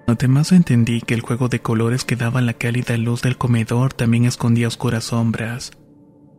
Además 0.07 0.53
entendí 0.53 1.01
que 1.01 1.13
el 1.13 1.19
juego 1.19 1.49
de 1.49 1.59
colores 1.59 2.05
que 2.05 2.15
daba 2.15 2.39
la 2.39 2.53
cálida 2.53 2.95
luz 2.95 3.23
del 3.23 3.37
comedor 3.37 3.91
también 3.91 4.23
escondía 4.23 4.69
oscuras 4.69 5.03
sombras, 5.03 5.73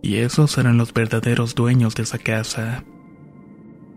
y 0.01 0.16
esos 0.16 0.57
eran 0.57 0.79
los 0.79 0.94
verdaderos 0.94 1.55
dueños 1.55 1.94
de 1.94 2.05
esa 2.05 2.16
casa. 2.16 2.83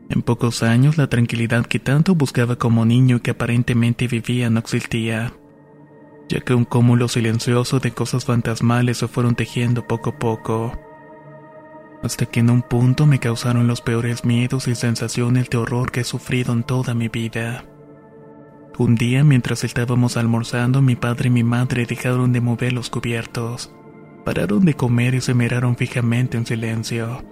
En 0.10 0.22
pocos 0.22 0.62
años 0.62 0.98
la 0.98 1.08
tranquilidad 1.08 1.68
que 1.68 1.80
tanto 1.80 2.16
buscaba 2.16 2.58
como 2.58 2.84
niño 2.84 3.16
y 3.16 3.20
que 3.22 3.32
aparentemente 3.32 4.08
vivía 4.08 4.50
no 4.50 4.60
existía 4.60 5.32
ya 6.32 6.40
que 6.40 6.54
un 6.54 6.64
cúmulo 6.64 7.10
silencioso 7.10 7.82
de 7.82 7.92
cosas 7.92 8.24
fantasmales 8.24 9.00
se 9.00 9.10
fueron 9.10 9.36
tejiendo 9.36 9.86
poco 9.86 10.12
a 10.12 10.18
poco, 10.18 10.72
hasta 12.04 12.26
que 12.26 12.40
en 12.40 12.50
un 12.50 12.62
punto 12.62 13.06
me 13.06 13.20
causaron 13.20 13.68
los 13.68 13.82
peores 13.82 14.24
miedos 14.24 14.70
y 14.70 14.76
sensaciones 14.76 15.50
de 15.50 15.58
horror 15.58 15.92
que 15.92 16.00
he 16.00 16.04
sufrido 16.06 16.54
en 16.54 16.64
toda 16.64 16.94
mi 16.94 17.10
vida. 17.10 17.66
Un 18.78 18.96
día, 18.96 19.26
mientras 19.26 19.66
estábamos 19.66 20.16
almorzando, 20.16 20.82
mi 20.82 20.96
padre 20.96 21.28
y 21.28 21.32
mi 21.32 21.44
madre 21.44 21.86
dejaron 21.86 22.32
de 22.32 22.40
mover 22.40 22.72
los 22.72 22.90
cubiertos, 22.90 23.76
pararon 24.24 24.64
de 24.64 24.74
comer 24.74 25.16
y 25.16 25.22
se 25.22 25.34
miraron 25.34 25.76
fijamente 25.76 26.38
en 26.38 26.46
silencio. 26.46 27.26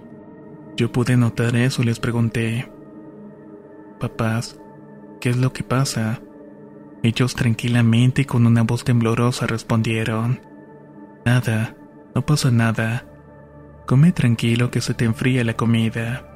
Yo 0.76 0.92
pude 0.92 1.16
notar 1.16 1.56
eso 1.56 1.80
y 1.80 1.86
les 1.86 1.98
pregunté, 1.98 2.70
Papás, 3.98 4.60
¿qué 5.22 5.30
es 5.30 5.38
lo 5.38 5.54
que 5.54 5.64
pasa? 5.64 6.20
Ellos 7.02 7.34
tranquilamente 7.34 8.22
y 8.22 8.24
con 8.26 8.46
una 8.46 8.62
voz 8.62 8.84
temblorosa 8.84 9.46
respondieron, 9.46 10.40
Nada, 11.24 11.74
no 12.14 12.26
pasa 12.26 12.50
nada. 12.50 13.06
Come 13.86 14.12
tranquilo 14.12 14.70
que 14.70 14.80
se 14.80 14.94
te 14.94 15.04
enfría 15.04 15.44
la 15.44 15.54
comida. 15.54 16.26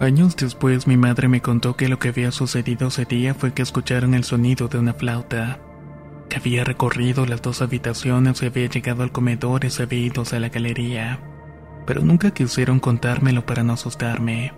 Años 0.00 0.36
después 0.36 0.86
mi 0.86 0.96
madre 0.96 1.28
me 1.28 1.40
contó 1.40 1.76
que 1.76 1.88
lo 1.88 1.98
que 1.98 2.08
había 2.08 2.32
sucedido 2.32 2.88
ese 2.88 3.04
día 3.04 3.34
fue 3.34 3.52
que 3.52 3.62
escucharon 3.62 4.14
el 4.14 4.24
sonido 4.24 4.68
de 4.68 4.78
una 4.78 4.94
flauta, 4.94 5.60
que 6.28 6.36
había 6.36 6.64
recorrido 6.64 7.26
las 7.26 7.42
dos 7.42 7.62
habitaciones 7.62 8.42
y 8.42 8.46
había 8.46 8.68
llegado 8.68 9.02
al 9.02 9.12
comedor 9.12 9.64
y 9.64 9.70
se 9.70 9.84
había 9.84 10.00
ido 10.00 10.24
a 10.30 10.38
la 10.38 10.48
galería, 10.48 11.20
pero 11.86 12.02
nunca 12.02 12.32
quisieron 12.32 12.80
contármelo 12.80 13.46
para 13.46 13.62
no 13.62 13.74
asustarme. 13.74 14.52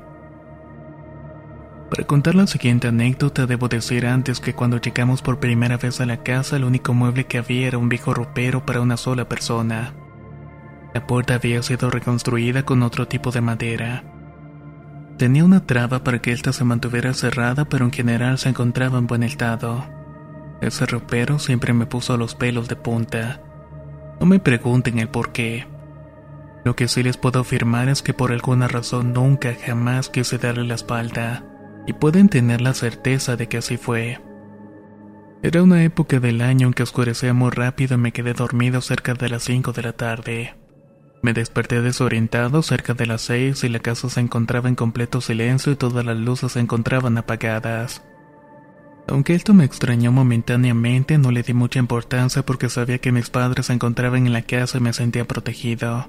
Para 1.91 2.07
contar 2.07 2.35
la 2.35 2.47
siguiente 2.47 2.89
anécdota 2.89 3.47
debo 3.47 3.69
decir 3.69 4.07
antes 4.07 4.41
que 4.41 4.55
cuando 4.55 4.81
llegamos 4.81 5.23
por 5.23 5.39
primera 5.39 5.77
vez 5.77 6.01
a 6.01 6.07
la 6.07 6.23
casa 6.23 6.57
el 6.57 6.65
único 6.65 6.95
mueble 6.95 7.27
que 7.27 7.39
había 7.39 7.69
era 7.69 7.79
un 7.79 7.89
viejo 7.89 8.13
ropero 8.13 8.67
para 8.67 8.81
una 8.81 8.97
sola 8.97 9.29
persona. 9.29 9.95
La 10.95 11.07
puerta 11.07 11.35
había 11.35 11.63
sido 11.63 11.91
reconstruida 11.91 12.65
con 12.65 12.83
otro 12.83 13.07
tipo 13.07 13.31
de 13.31 13.41
madera 13.41 14.05
Tenía 15.17 15.47
una 15.47 15.65
traba 15.65 16.05
para 16.05 16.21
que 16.21 16.33
ésta 16.33 16.53
se 16.53 16.65
mantuviera 16.65 17.15
cerrada, 17.15 17.65
pero 17.65 17.87
en 17.87 17.93
general 17.93 18.37
se 18.37 18.51
encontraba 18.51 18.99
en 18.99 19.07
buen 19.07 19.23
estado. 19.23 19.87
Ese 20.61 20.85
ropero 20.85 21.39
siempre 21.39 21.73
me 21.73 21.87
puso 21.87 22.19
los 22.19 22.35
pelos 22.35 22.69
de 22.69 22.77
punta. 22.77 23.41
No 24.21 24.27
me 24.27 24.41
pregunten 24.41 24.99
el 24.99 25.09
por 25.09 25.33
qué. 25.33 25.67
Lo 26.65 26.77
que 26.77 26.87
sí 26.87 27.03
les 27.03 27.17
puedo 27.17 27.41
afirmar 27.41 27.89
es 27.89 28.03
que 28.03 28.13
por 28.13 28.31
alguna 28.31 28.69
razón 28.69 29.15
nunca 29.15 29.55
jamás 29.55 30.11
quise 30.11 30.37
darle 30.37 30.65
la 30.65 30.75
espalda, 30.75 31.45
y 31.87 31.93
pueden 31.93 32.29
tener 32.29 32.61
la 32.61 32.75
certeza 32.75 33.37
de 33.37 33.49
que 33.49 33.59
así 33.59 33.77
fue. 33.77 34.21
Era 35.43 35.63
una 35.63 35.83
época 35.85 36.19
del 36.19 36.41
año 36.41 36.69
en 36.69 36.75
que 36.75 36.83
oscurecía 36.83 37.33
muy 37.33 37.51
rápido 37.51 37.95
y 37.95 37.99
me 37.99 38.13
quedé 38.13 38.33
dormido 38.33 38.81
cerca 38.81 39.15
de 39.15 39.29
las 39.29 39.45
5 39.45 39.73
de 39.73 39.83
la 39.83 39.93
tarde. 39.93 40.55
Me 41.23 41.33
desperté 41.33 41.83
desorientado 41.83 42.63
cerca 42.63 42.95
de 42.95 43.07
las 43.07 43.23
seis 43.23 43.65
y 43.65 43.69
la 43.69 43.81
casa 43.81 44.09
se 44.09 44.21
encontraba 44.21 44.69
en 44.69 44.75
completo 44.75 45.21
silencio 45.21 45.73
y 45.73 45.77
todas 45.77 46.05
las 46.05 46.17
luces 46.17 46.53
se 46.53 46.61
encontraban 46.61 47.19
apagadas. 47.19 48.03
Aunque 49.09 49.35
esto 49.35 49.55
me 49.55 49.65
extrañó 49.65 50.13
momentáneamente, 50.13 51.19
no 51.19 51.31
le 51.31 51.43
di 51.43 51.53
mucha 51.53 51.79
importancia 51.79 52.45
porque 52.45 52.69
sabía 52.69 52.99
que 52.99 53.13
mis 53.13 53.31
padres 53.31 53.67
se 53.67 53.73
encontraban 53.73 54.27
en 54.27 54.33
la 54.33 54.43
casa 54.43 54.79
y 54.79 54.81
me 54.81 54.93
sentía 54.93 55.27
protegido. 55.27 56.09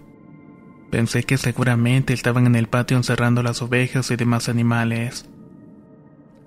Pensé 0.92 1.24
que 1.24 1.38
seguramente 1.38 2.14
estaban 2.14 2.48
en 2.48 2.56
el 2.56 2.68
patio 2.68 2.98
encerrando 2.98 3.44
las 3.44 3.62
ovejas 3.62 4.10
y 4.12 4.16
demás 4.16 4.50
animales. 4.50 5.30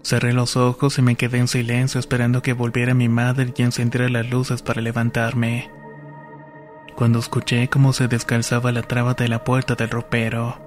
Cerré 0.02 0.32
los 0.32 0.56
ojos 0.56 0.98
y 0.98 1.02
me 1.02 1.16
quedé 1.16 1.38
en 1.38 1.48
silencio 1.48 2.00
esperando 2.00 2.42
que 2.42 2.52
volviera 2.52 2.94
mi 2.94 3.08
madre 3.08 3.52
y 3.56 3.62
encendiera 3.62 4.08
las 4.08 4.30
luces 4.30 4.62
para 4.62 4.80
levantarme 4.80 5.70
cuando 7.00 7.18
escuché 7.18 7.66
cómo 7.68 7.94
se 7.94 8.08
descalzaba 8.08 8.72
la 8.72 8.82
traba 8.82 9.14
de 9.14 9.26
la 9.26 9.42
puerta 9.42 9.74
del 9.74 9.88
ropero. 9.88 10.58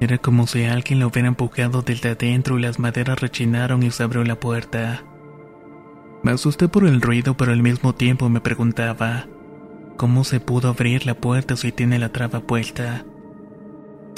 Era 0.00 0.18
como 0.18 0.48
si 0.48 0.64
alguien 0.64 0.98
lo 0.98 1.06
hubiera 1.06 1.28
empujado 1.28 1.82
desde 1.82 2.08
adentro 2.08 2.58
y 2.58 2.62
las 2.62 2.80
maderas 2.80 3.20
rechinaron 3.20 3.84
y 3.84 3.92
se 3.92 4.02
abrió 4.02 4.24
la 4.24 4.40
puerta. 4.40 5.04
Me 6.24 6.32
asusté 6.32 6.66
por 6.66 6.84
el 6.84 7.00
ruido, 7.00 7.36
pero 7.36 7.52
al 7.52 7.62
mismo 7.62 7.94
tiempo 7.94 8.28
me 8.28 8.40
preguntaba, 8.40 9.26
¿cómo 9.96 10.24
se 10.24 10.40
pudo 10.40 10.70
abrir 10.70 11.06
la 11.06 11.14
puerta 11.14 11.56
si 11.56 11.70
tiene 11.70 12.00
la 12.00 12.08
traba 12.08 12.40
puesta? 12.40 13.04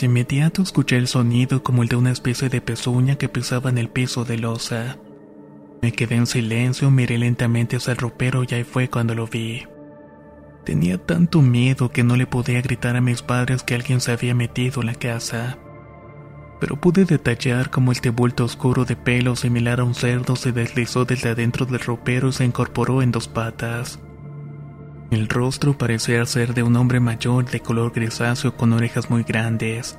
De 0.01 0.07
inmediato 0.07 0.63
escuché 0.63 0.97
el 0.97 1.09
sonido 1.09 1.63
como 1.63 1.83
el 1.83 1.91
de 1.91 1.97
una 1.97 2.11
especie 2.11 2.49
de 2.49 2.63
pezuña 2.63 3.17
que 3.17 3.29
pisaba 3.29 3.69
en 3.69 3.77
el 3.77 3.91
piso 3.91 4.25
de 4.25 4.39
losa. 4.39 4.97
Me 5.83 5.93
quedé 5.93 6.15
en 6.15 6.27
silencio, 6.27 6.91
miré 6.91 7.19
lentamente 7.19 7.77
hacia 7.77 7.91
el 7.91 7.99
ropero 7.99 8.43
y 8.49 8.55
ahí 8.55 8.65
fue 8.65 8.89
cuando 8.89 9.15
lo 9.15 9.27
vi. 9.27 9.67
Tenía 10.65 10.97
tanto 10.97 11.43
miedo 11.43 11.91
que 11.91 12.03
no 12.03 12.17
le 12.17 12.27
podía 12.27 12.63
gritar 12.63 12.97
a 12.97 13.03
mis 13.03 13.21
padres 13.21 13.63
que 13.63 13.75
alguien 13.75 14.01
se 14.01 14.13
había 14.13 14.35
metido 14.35 14.81
en 14.81 14.87
la 14.87 14.95
casa. 14.95 15.59
Pero 16.61 16.81
pude 16.81 17.05
detallar 17.05 17.69
como 17.69 17.93
el 17.93 18.01
tebulto 18.01 18.47
oscuro 18.47 18.87
de 18.87 18.97
pelo 18.97 19.37
similar 19.37 19.81
a 19.81 19.85
un 19.85 19.95
cerdo 19.95 20.35
se 20.35 20.53
deslizó 20.53 21.05
desde 21.05 21.29
adentro 21.29 21.67
del 21.67 21.81
ropero 21.81 22.31
y 22.31 22.33
se 22.33 22.47
incorporó 22.47 23.03
en 23.03 23.13
dos 23.13 23.29
patas. 23.29 23.99
El 25.11 25.29
rostro 25.29 25.77
parecía 25.77 26.25
ser 26.25 26.55
de 26.55 26.63
un 26.63 26.77
hombre 26.77 27.01
mayor 27.01 27.45
de 27.45 27.59
color 27.59 27.91
grisáceo 27.93 28.57
con 28.57 28.73
orejas 28.73 29.11
muy 29.11 29.25
grandes. 29.25 29.99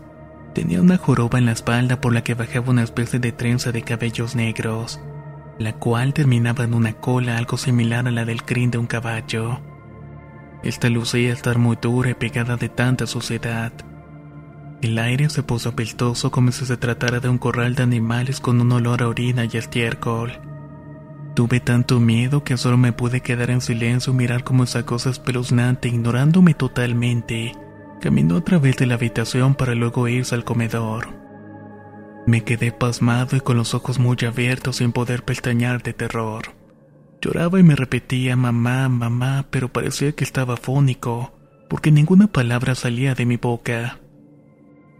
Tenía 0.53 0.79
una 0.79 0.97
joroba 0.97 1.37
en 1.37 1.45
la 1.45 1.51
espalda 1.51 1.99
por 1.99 2.13
la 2.13 2.23
que 2.23 2.33
bajaba 2.33 2.69
una 2.69 2.83
especie 2.83 3.19
de 3.19 3.33
trenza 3.33 3.73
de 3.73 3.81
cabellos 3.81 4.35
negros, 4.35 5.01
la 5.59 5.73
cual 5.73 6.13
terminaba 6.13 6.63
en 6.63 6.73
una 6.73 6.93
cola 6.93 7.37
algo 7.37 7.57
similar 7.57 8.07
a 8.07 8.11
la 8.11 8.23
del 8.23 8.43
crin 8.43 8.71
de 8.71 8.77
un 8.77 8.87
caballo. 8.87 9.59
Esta 10.63 10.89
lucía 10.89 11.33
estar 11.33 11.57
muy 11.57 11.77
dura 11.81 12.11
y 12.11 12.13
pegada 12.13 12.55
de 12.55 12.69
tanta 12.69 13.05
suciedad. 13.05 13.73
El 14.81 14.97
aire 14.97 15.29
se 15.29 15.43
puso 15.43 15.69
apeltoso 15.69 16.31
como 16.31 16.53
si 16.53 16.65
se 16.65 16.77
tratara 16.77 17.19
de 17.19 17.27
un 17.27 17.37
corral 17.37 17.75
de 17.75 17.83
animales 17.83 18.39
con 18.39 18.61
un 18.61 18.71
olor 18.71 19.03
a 19.03 19.09
orina 19.09 19.43
y 19.43 19.57
estiércol. 19.57 20.39
Tuve 21.33 21.61
tanto 21.61 21.99
miedo 21.99 22.43
que 22.43 22.57
solo 22.57 22.77
me 22.77 22.91
pude 22.91 23.21
quedar 23.21 23.51
en 23.51 23.61
silencio 23.61 24.13
mirar 24.13 24.43
como 24.43 24.65
esa 24.65 24.85
cosa 24.85 25.09
espeluznante, 25.09 25.87
ignorándome 25.87 26.53
totalmente, 26.53 27.53
caminó 28.01 28.37
a 28.37 28.41
través 28.41 28.75
de 28.75 28.85
la 28.85 28.95
habitación 28.95 29.55
para 29.55 29.73
luego 29.73 30.07
irse 30.09 30.35
al 30.35 30.43
comedor. 30.43 31.07
Me 32.27 32.43
quedé 32.43 32.71
pasmado 32.71 33.37
y 33.37 33.39
con 33.39 33.57
los 33.57 33.73
ojos 33.73 33.97
muy 33.97 34.17
abiertos 34.27 34.77
sin 34.77 34.91
poder 34.91 35.23
pestañear 35.23 35.81
de 35.81 35.93
terror. 35.93 36.53
Lloraba 37.21 37.59
y 37.59 37.63
me 37.63 37.75
repetía 37.75 38.35
mamá, 38.35 38.89
mamá, 38.89 39.45
pero 39.49 39.69
parecía 39.69 40.11
que 40.11 40.23
estaba 40.23 40.57
fónico, 40.57 41.33
porque 41.69 41.91
ninguna 41.91 42.27
palabra 42.27 42.75
salía 42.75 43.15
de 43.15 43.25
mi 43.25 43.37
boca. 43.37 44.00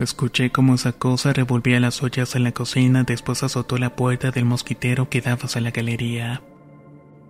Escuché 0.02 0.52
cómo 0.52 0.76
esa 0.76 0.94
cosa 0.94 1.32
revolvía 1.32 1.80
las 1.80 2.02
ollas 2.02 2.36
en 2.36 2.44
la 2.44 2.52
cocina, 2.52 3.04
después 3.04 3.44
azotó 3.44 3.78
la 3.78 3.96
puerta 3.96 4.32
del 4.32 4.46
mosquitero 4.46 5.10
que 5.10 5.22
daba 5.22 5.48
a 5.54 5.60
la 5.60 5.72
galería. 5.72 6.42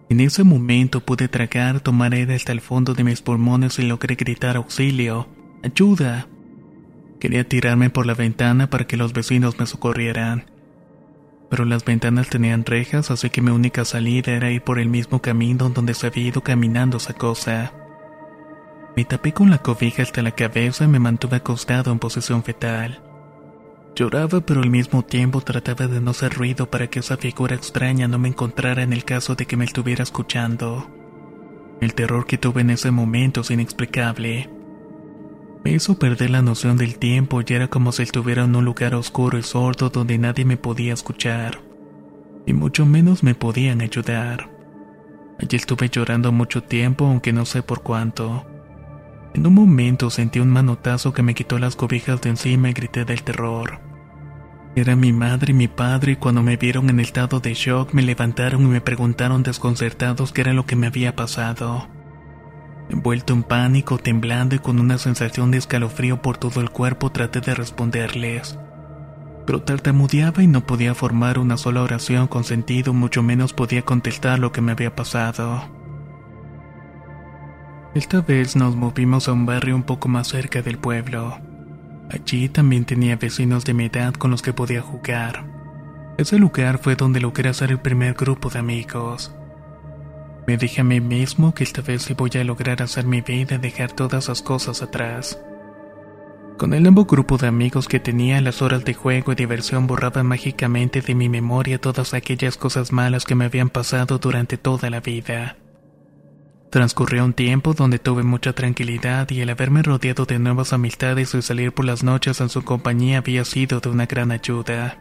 En 0.09 0.19
ese 0.19 0.43
momento 0.43 1.01
pude 1.01 1.27
tragar, 1.27 1.81
tomar 1.81 2.13
aire 2.13 2.35
hasta 2.35 2.51
el 2.51 2.61
fondo 2.61 2.93
de 2.93 3.03
mis 3.03 3.21
pulmones 3.21 3.77
y 3.79 3.83
logré 3.83 4.15
gritar 4.15 4.57
auxilio, 4.57 5.27
ayuda. 5.63 6.27
Quería 7.19 7.47
tirarme 7.47 7.89
por 7.89 8.05
la 8.05 8.13
ventana 8.13 8.69
para 8.69 8.87
que 8.87 8.97
los 8.97 9.13
vecinos 9.13 9.59
me 9.59 9.67
socorrieran 9.67 10.45
pero 11.51 11.65
las 11.65 11.83
ventanas 11.83 12.29
tenían 12.29 12.63
rejas, 12.63 13.11
así 13.11 13.29
que 13.29 13.41
mi 13.41 13.51
única 13.51 13.83
salida 13.83 14.31
era 14.31 14.49
ir 14.51 14.61
por 14.61 14.79
el 14.79 14.87
mismo 14.87 15.21
camino 15.21 15.67
donde 15.67 15.93
se 15.93 16.07
había 16.07 16.27
ido 16.27 16.41
caminando 16.41 16.95
esa 16.95 17.13
cosa. 17.13 17.73
Me 18.95 19.05
tapé 19.05 19.33
con 19.33 19.49
la 19.49 19.59
cobija 19.59 20.03
hasta 20.03 20.21
la 20.21 20.31
cabeza 20.31 20.83
y 20.83 20.87
me 20.87 20.99
mantuve 20.99 21.37
acostado 21.37 21.91
en 21.91 21.99
posición 21.99 22.43
fetal. 22.43 23.01
Lloraba, 23.95 24.41
pero 24.41 24.61
al 24.61 24.69
mismo 24.69 25.03
tiempo 25.03 25.41
trataba 25.41 25.87
de 25.87 26.01
no 26.01 26.11
hacer 26.11 26.33
ruido 26.33 26.69
para 26.69 26.87
que 26.87 26.99
esa 26.99 27.17
figura 27.17 27.55
extraña 27.55 28.07
no 28.07 28.19
me 28.19 28.29
encontrara 28.29 28.83
en 28.83 28.93
el 28.93 29.03
caso 29.03 29.35
de 29.35 29.45
que 29.45 29.57
me 29.57 29.65
estuviera 29.65 30.03
escuchando. 30.03 30.89
El 31.81 31.93
terror 31.93 32.25
que 32.25 32.37
tuve 32.37 32.61
en 32.61 32.69
ese 32.69 32.91
momento 32.91 33.41
es 33.41 33.51
inexplicable. 33.51 34.49
Me 35.63 35.71
hizo 35.71 35.97
perder 35.97 36.29
la 36.29 36.41
noción 36.41 36.77
del 36.77 36.97
tiempo 36.97 37.41
y 37.41 37.53
era 37.53 37.67
como 37.67 37.91
si 37.91 38.03
estuviera 38.03 38.43
en 38.43 38.55
un 38.55 38.65
lugar 38.65 38.95
oscuro 38.95 39.37
y 39.37 39.43
sordo 39.43 39.89
donde 39.89 40.17
nadie 40.17 40.43
me 40.43 40.57
podía 40.57 40.93
escuchar, 40.93 41.61
y 42.45 42.53
mucho 42.53 42.85
menos 42.85 43.23
me 43.23 43.35
podían 43.35 43.81
ayudar. 43.81 44.49
Allí 45.39 45.57
estuve 45.57 45.89
llorando 45.89 46.31
mucho 46.31 46.63
tiempo, 46.63 47.05
aunque 47.05 47.33
no 47.33 47.45
sé 47.45 47.61
por 47.63 47.81
cuánto. 47.81 48.45
En 49.33 49.47
un 49.47 49.53
momento 49.53 50.09
sentí 50.09 50.39
un 50.39 50.49
manotazo 50.49 51.13
que 51.13 51.23
me 51.23 51.33
quitó 51.33 51.57
las 51.57 51.75
cobijas 51.75 52.19
de 52.21 52.29
encima 52.29 52.69
y 52.69 52.73
grité 52.73 53.05
del 53.05 53.23
terror. 53.23 53.79
Era 54.75 54.95
mi 54.95 55.13
madre 55.13 55.51
y 55.51 55.53
mi 55.53 55.67
padre 55.67 56.13
y 56.13 56.15
cuando 56.15 56.41
me 56.43 56.57
vieron 56.57 56.89
en 56.89 56.99
estado 56.99 57.39
de 57.39 57.53
shock 57.53 57.93
me 57.93 58.01
levantaron 58.01 58.61
y 58.63 58.67
me 58.67 58.81
preguntaron 58.81 59.43
desconcertados 59.43 60.31
qué 60.31 60.41
era 60.41 60.53
lo 60.53 60.65
que 60.65 60.75
me 60.75 60.87
había 60.87 61.15
pasado. 61.15 61.87
Envuelto 62.89 63.33
en 63.33 63.43
pánico, 63.43 63.97
temblando 63.97 64.55
y 64.55 64.59
con 64.59 64.79
una 64.79 64.97
sensación 64.97 65.51
de 65.51 65.57
escalofrío 65.57 66.21
por 66.21 66.37
todo 66.37 66.59
el 66.59 66.69
cuerpo, 66.69 67.11
traté 67.11 67.39
de 67.39 67.55
responderles. 67.55 68.59
Pero 69.45 69.61
tartamudeaba 69.61 70.43
y 70.43 70.47
no 70.47 70.65
podía 70.65 70.93
formar 70.93 71.39
una 71.39 71.57
sola 71.57 71.83
oración 71.83 72.27
con 72.27 72.43
sentido, 72.43 72.93
mucho 72.93 73.23
menos 73.23 73.53
podía 73.53 73.81
contestar 73.83 74.39
lo 74.39 74.51
que 74.51 74.61
me 74.61 74.73
había 74.73 74.95
pasado. 74.95 75.80
Esta 77.93 78.21
vez 78.21 78.55
nos 78.55 78.77
movimos 78.77 79.27
a 79.27 79.33
un 79.33 79.45
barrio 79.45 79.75
un 79.75 79.83
poco 79.83 80.07
más 80.07 80.29
cerca 80.29 80.61
del 80.61 80.77
pueblo. 80.77 81.37
Allí 82.09 82.47
también 82.47 82.85
tenía 82.85 83.17
vecinos 83.17 83.65
de 83.65 83.73
mi 83.73 83.85
edad 83.85 84.13
con 84.13 84.31
los 84.31 84.41
que 84.41 84.53
podía 84.53 84.81
jugar. 84.81 85.43
Ese 86.17 86.39
lugar 86.39 86.77
fue 86.77 86.95
donde 86.95 87.19
logré 87.19 87.49
hacer 87.49 87.69
el 87.69 87.79
primer 87.79 88.13
grupo 88.13 88.49
de 88.49 88.59
amigos. 88.59 89.35
Me 90.47 90.55
dije 90.55 90.79
a 90.79 90.83
mí 90.85 91.01
mismo 91.01 91.53
que 91.53 91.65
esta 91.65 91.81
vez 91.81 92.03
sí 92.03 92.13
voy 92.13 92.31
a 92.35 92.45
lograr 92.45 92.81
hacer 92.81 93.05
mi 93.05 93.19
vida 93.19 93.55
y 93.55 93.57
dejar 93.57 93.91
todas 93.91 94.23
esas 94.23 94.41
cosas 94.41 94.81
atrás. 94.81 95.37
Con 96.57 96.73
el 96.73 96.83
nuevo 96.83 97.03
grupo 97.03 97.37
de 97.37 97.47
amigos 97.47 97.89
que 97.89 97.99
tenía, 97.99 98.39
las 98.39 98.61
horas 98.61 98.85
de 98.85 98.93
juego 98.93 99.33
y 99.33 99.35
diversión 99.35 99.85
borraban 99.85 100.27
mágicamente 100.27 101.01
de 101.01 101.13
mi 101.13 101.27
memoria 101.27 101.81
todas 101.81 102.13
aquellas 102.13 102.55
cosas 102.55 102.93
malas 102.93 103.25
que 103.25 103.35
me 103.35 103.45
habían 103.45 103.69
pasado 103.69 104.17
durante 104.17 104.57
toda 104.57 104.89
la 104.89 105.01
vida. 105.01 105.57
Transcurrió 106.71 107.25
un 107.25 107.33
tiempo 107.33 107.73
donde 107.73 107.99
tuve 107.99 108.23
mucha 108.23 108.53
tranquilidad 108.53 109.29
y 109.29 109.41
el 109.41 109.49
haberme 109.49 109.83
rodeado 109.83 110.25
de 110.25 110.39
nuevas 110.39 110.71
amistades 110.71 111.35
y 111.35 111.41
salir 111.41 111.73
por 111.73 111.83
las 111.83 112.01
noches 112.01 112.39
en 112.39 112.47
su 112.47 112.63
compañía 112.63 113.17
había 113.17 113.43
sido 113.43 113.81
de 113.81 113.89
una 113.89 114.05
gran 114.05 114.31
ayuda. 114.31 114.97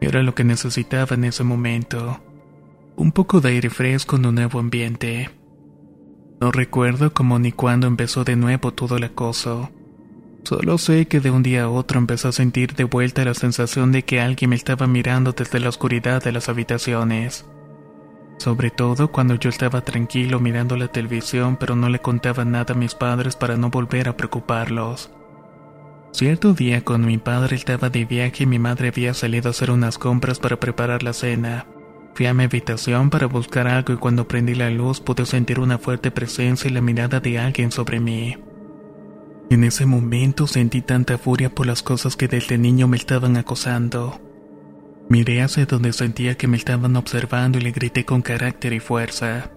Era 0.00 0.22
lo 0.22 0.36
que 0.36 0.44
necesitaba 0.44 1.16
en 1.16 1.24
ese 1.24 1.42
momento. 1.42 2.20
Un 2.94 3.10
poco 3.10 3.40
de 3.40 3.48
aire 3.48 3.68
fresco 3.68 4.14
en 4.14 4.26
un 4.26 4.36
nuevo 4.36 4.60
ambiente. 4.60 5.30
No 6.40 6.52
recuerdo 6.52 7.12
cómo 7.12 7.40
ni 7.40 7.50
cuándo 7.50 7.88
empezó 7.88 8.22
de 8.22 8.36
nuevo 8.36 8.72
todo 8.72 8.96
el 8.96 9.02
acoso. 9.02 9.70
Solo 10.44 10.78
sé 10.78 11.08
que 11.08 11.18
de 11.18 11.32
un 11.32 11.42
día 11.42 11.64
a 11.64 11.68
otro 11.68 11.98
empecé 11.98 12.28
a 12.28 12.32
sentir 12.32 12.76
de 12.76 12.84
vuelta 12.84 13.24
la 13.24 13.34
sensación 13.34 13.90
de 13.90 14.04
que 14.04 14.20
alguien 14.20 14.50
me 14.50 14.56
estaba 14.56 14.86
mirando 14.86 15.32
desde 15.32 15.58
la 15.58 15.68
oscuridad 15.68 16.22
de 16.22 16.30
las 16.30 16.48
habitaciones 16.48 17.44
sobre 18.40 18.70
todo 18.70 19.12
cuando 19.12 19.34
yo 19.34 19.50
estaba 19.50 19.82
tranquilo 19.82 20.40
mirando 20.40 20.74
la 20.74 20.88
televisión 20.88 21.58
pero 21.60 21.76
no 21.76 21.90
le 21.90 21.98
contaba 21.98 22.46
nada 22.46 22.72
a 22.72 22.76
mis 22.76 22.94
padres 22.94 23.36
para 23.36 23.58
no 23.58 23.68
volver 23.68 24.08
a 24.08 24.16
preocuparlos. 24.16 25.10
Cierto 26.12 26.54
día 26.54 26.82
cuando 26.82 27.06
mi 27.08 27.18
padre 27.18 27.56
estaba 27.56 27.90
de 27.90 28.06
viaje 28.06 28.44
y 28.44 28.46
mi 28.46 28.58
madre 28.58 28.88
había 28.88 29.12
salido 29.12 29.48
a 29.48 29.50
hacer 29.50 29.70
unas 29.70 29.98
compras 29.98 30.38
para 30.38 30.58
preparar 30.58 31.02
la 31.02 31.12
cena, 31.12 31.66
fui 32.14 32.26
a 32.26 32.32
mi 32.32 32.44
habitación 32.44 33.10
para 33.10 33.26
buscar 33.26 33.68
algo 33.68 33.92
y 33.92 33.98
cuando 33.98 34.26
prendí 34.26 34.54
la 34.54 34.70
luz 34.70 35.00
pude 35.00 35.26
sentir 35.26 35.60
una 35.60 35.76
fuerte 35.76 36.10
presencia 36.10 36.70
y 36.70 36.72
la 36.72 36.80
mirada 36.80 37.20
de 37.20 37.38
alguien 37.38 37.70
sobre 37.70 38.00
mí. 38.00 38.38
En 39.50 39.64
ese 39.64 39.84
momento 39.84 40.46
sentí 40.46 40.80
tanta 40.80 41.18
furia 41.18 41.54
por 41.54 41.66
las 41.66 41.82
cosas 41.82 42.16
que 42.16 42.26
desde 42.26 42.56
niño 42.56 42.88
me 42.88 42.96
estaban 42.96 43.36
acosando. 43.36 44.29
Miré 45.10 45.42
hacia 45.42 45.66
donde 45.66 45.92
sentía 45.92 46.36
que 46.36 46.46
me 46.46 46.56
estaban 46.56 46.94
observando 46.94 47.58
y 47.58 47.62
le 47.62 47.72
grité 47.72 48.04
con 48.04 48.22
carácter 48.22 48.72
y 48.72 48.78
fuerza. 48.78 49.50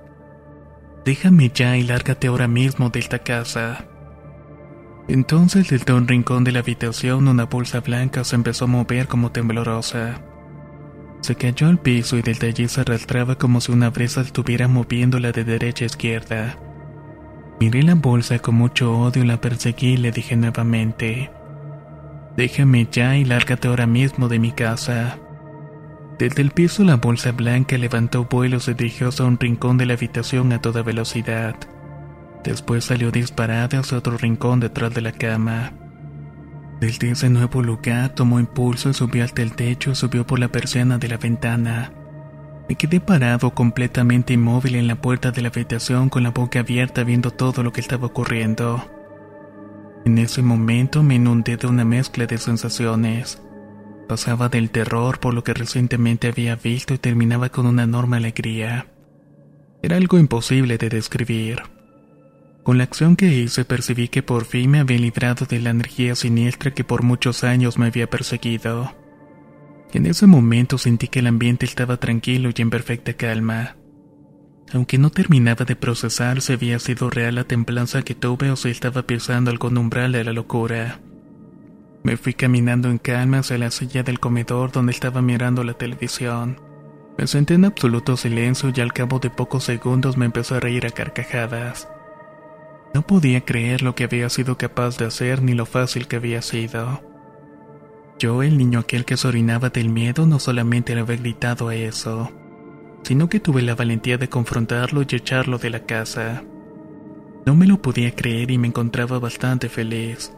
Déjame 1.05 1.51
ya 1.53 1.77
y 1.77 1.83
lárgate 1.83 2.25
ahora 2.25 2.47
mismo 2.47 2.89
de 2.89 2.97
esta 2.97 3.19
casa. 3.19 3.85
Entonces 5.07 5.69
desde 5.69 5.93
un 5.93 6.07
rincón 6.07 6.43
de 6.43 6.53
la 6.53 6.59
habitación 6.59 7.27
una 7.27 7.45
bolsa 7.45 7.81
blanca 7.81 8.23
se 8.23 8.35
empezó 8.35 8.65
a 8.65 8.69
mover 8.69 9.07
como 9.07 9.31
temblorosa. 9.31 10.23
Se 11.21 11.35
cayó 11.35 11.67
al 11.67 11.77
piso 11.77 12.17
y 12.17 12.23
desde 12.23 12.47
allí 12.47 12.67
se 12.67 12.81
arrastraba 12.81 13.35
como 13.35 13.61
si 13.61 13.71
una 13.71 13.91
brisa 13.91 14.21
estuviera 14.21 14.67
moviéndola 14.67 15.31
de 15.31 15.43
derecha 15.43 15.85
a 15.85 15.87
izquierda. 15.87 16.57
Miré 17.59 17.83
la 17.83 17.93
bolsa 17.93 18.39
con 18.39 18.55
mucho 18.55 18.97
odio 18.97 19.23
la 19.23 19.39
perseguí 19.39 19.93
y 19.93 19.97
le 19.97 20.11
dije 20.11 20.35
nuevamente, 20.35 21.29
Déjame 22.35 22.87
ya 22.91 23.15
y 23.15 23.23
lárgate 23.23 23.67
ahora 23.67 23.85
mismo 23.85 24.27
de 24.27 24.39
mi 24.39 24.51
casa. 24.51 25.19
Desde 26.19 26.41
el 26.41 26.51
piso 26.51 26.83
la 26.83 26.97
bolsa 26.97 27.31
blanca 27.31 27.77
levantó 27.77 28.25
vuelo 28.25 28.57
y 28.65 28.73
dirigió 28.73 29.09
hacia 29.09 29.25
un 29.25 29.39
rincón 29.39 29.77
de 29.77 29.85
la 29.85 29.93
habitación 29.93 30.53
a 30.53 30.61
toda 30.61 30.83
velocidad. 30.83 31.55
Después 32.43 32.85
salió 32.85 33.11
disparada 33.11 33.79
hacia 33.79 33.97
otro 33.97 34.17
rincón 34.17 34.59
detrás 34.59 34.93
de 34.93 35.01
la 35.01 35.11
cama. 35.11 35.73
Desde 36.79 37.11
ese 37.11 37.29
nuevo 37.29 37.63
lugar 37.63 38.13
tomó 38.13 38.39
impulso 38.39 38.89
y 38.89 38.93
subió 38.93 39.23
hasta 39.23 39.41
el 39.41 39.55
techo 39.55 39.91
y 39.91 39.95
subió 39.95 40.27
por 40.27 40.39
la 40.39 40.49
persiana 40.49 40.97
de 40.97 41.07
la 41.07 41.17
ventana. 41.17 41.91
Me 42.67 42.75
quedé 42.75 42.99
parado 42.99 43.51
completamente 43.51 44.33
inmóvil 44.33 44.75
en 44.75 44.87
la 44.87 44.95
puerta 44.95 45.31
de 45.31 45.41
la 45.41 45.49
habitación 45.49 46.09
con 46.09 46.23
la 46.23 46.31
boca 46.31 46.59
abierta 46.59 47.03
viendo 47.03 47.31
todo 47.31 47.63
lo 47.63 47.73
que 47.73 47.81
estaba 47.81 48.07
ocurriendo. 48.07 48.83
En 50.05 50.17
ese 50.17 50.41
momento 50.41 51.01
me 51.01 51.15
inundé 51.15 51.57
de 51.57 51.67
una 51.67 51.85
mezcla 51.85 52.25
de 52.25 52.37
sensaciones. 52.37 53.41
Pasaba 54.07 54.49
del 54.49 54.69
terror 54.69 55.19
por 55.19 55.33
lo 55.33 55.43
que 55.43 55.53
recientemente 55.53 56.27
había 56.27 56.55
visto 56.55 56.93
y 56.93 56.97
terminaba 56.97 57.49
con 57.49 57.65
una 57.65 57.83
enorme 57.83 58.17
alegría. 58.17 58.87
Era 59.81 59.97
algo 59.97 60.19
imposible 60.19 60.77
de 60.77 60.89
describir. 60.89 61.61
Con 62.63 62.77
la 62.77 62.85
acción 62.85 63.15
que 63.15 63.27
hice 63.27 63.65
percibí 63.65 64.07
que 64.07 64.23
por 64.23 64.45
fin 64.45 64.71
me 64.71 64.79
había 64.79 64.97
librado 64.97 65.45
de 65.45 65.59
la 65.59 65.71
energía 65.71 66.15
siniestra 66.15 66.71
que 66.71 66.83
por 66.83 67.03
muchos 67.03 67.43
años 67.43 67.77
me 67.77 67.87
había 67.87 68.09
perseguido. 68.09 68.95
En 69.93 70.05
ese 70.05 70.25
momento 70.25 70.77
sentí 70.77 71.07
que 71.07 71.19
el 71.19 71.27
ambiente 71.27 71.65
estaba 71.65 71.97
tranquilo 71.97 72.49
y 72.55 72.61
en 72.61 72.69
perfecta 72.69 73.13
calma. 73.13 73.75
Aunque 74.73 74.97
no 74.97 75.11
terminaba 75.11 75.65
de 75.65 75.75
procesar 75.75 76.41
si 76.41 76.53
había 76.53 76.79
sido 76.79 77.09
real 77.09 77.35
la 77.35 77.43
templanza 77.43 78.01
que 78.01 78.15
tuve 78.15 78.49
o 78.49 78.55
si 78.55 78.69
estaba 78.69 79.03
pisando 79.03 79.51
algún 79.51 79.77
umbral 79.77 80.13
de 80.13 80.23
la 80.23 80.33
locura. 80.33 80.99
Me 82.03 82.17
fui 82.17 82.33
caminando 82.33 82.89
en 82.89 82.97
calma 82.97 83.39
hacia 83.39 83.57
la 83.57 83.71
silla 83.71 84.03
del 84.03 84.19
comedor 84.19 84.71
donde 84.73 84.91
estaba 84.91 85.21
mirando 85.21 85.63
la 85.63 85.73
televisión. 85.73 86.59
Me 87.17 87.27
senté 87.27 87.53
en 87.53 87.63
absoluto 87.63 88.17
silencio 88.17 88.73
y 88.75 88.81
al 88.81 88.91
cabo 88.91 89.19
de 89.19 89.29
pocos 89.29 89.63
segundos 89.63 90.17
me 90.17 90.25
empezó 90.25 90.55
a 90.55 90.59
reír 90.59 90.85
a 90.85 90.89
carcajadas. 90.89 91.87
No 92.93 93.07
podía 93.07 93.41
creer 93.41 93.81
lo 93.81 93.95
que 93.95 94.03
había 94.03 94.29
sido 94.29 94.57
capaz 94.57 94.97
de 94.97 95.05
hacer 95.05 95.41
ni 95.41 95.53
lo 95.53 95.65
fácil 95.65 96.07
que 96.07 96.17
había 96.17 96.41
sido. 96.41 97.01
Yo, 98.19 98.43
el 98.43 98.57
niño 98.57 98.79
aquel 98.79 99.05
que 99.05 99.17
se 99.17 99.27
orinaba 99.27 99.69
del 99.69 99.89
miedo, 99.89 100.25
no 100.25 100.39
solamente 100.39 100.95
le 100.95 101.01
había 101.01 101.17
gritado 101.17 101.69
a 101.69 101.75
eso, 101.75 102.31
sino 103.03 103.29
que 103.29 103.39
tuve 103.39 103.61
la 103.61 103.75
valentía 103.75 104.17
de 104.17 104.29
confrontarlo 104.29 105.01
y 105.01 105.15
echarlo 105.15 105.57
de 105.57 105.69
la 105.69 105.85
casa. 105.85 106.43
No 107.45 107.55
me 107.55 107.65
lo 107.65 107.81
podía 107.81 108.13
creer 108.13 108.51
y 108.51 108.57
me 108.57 108.67
encontraba 108.67 109.19
bastante 109.19 109.69
feliz. 109.69 110.33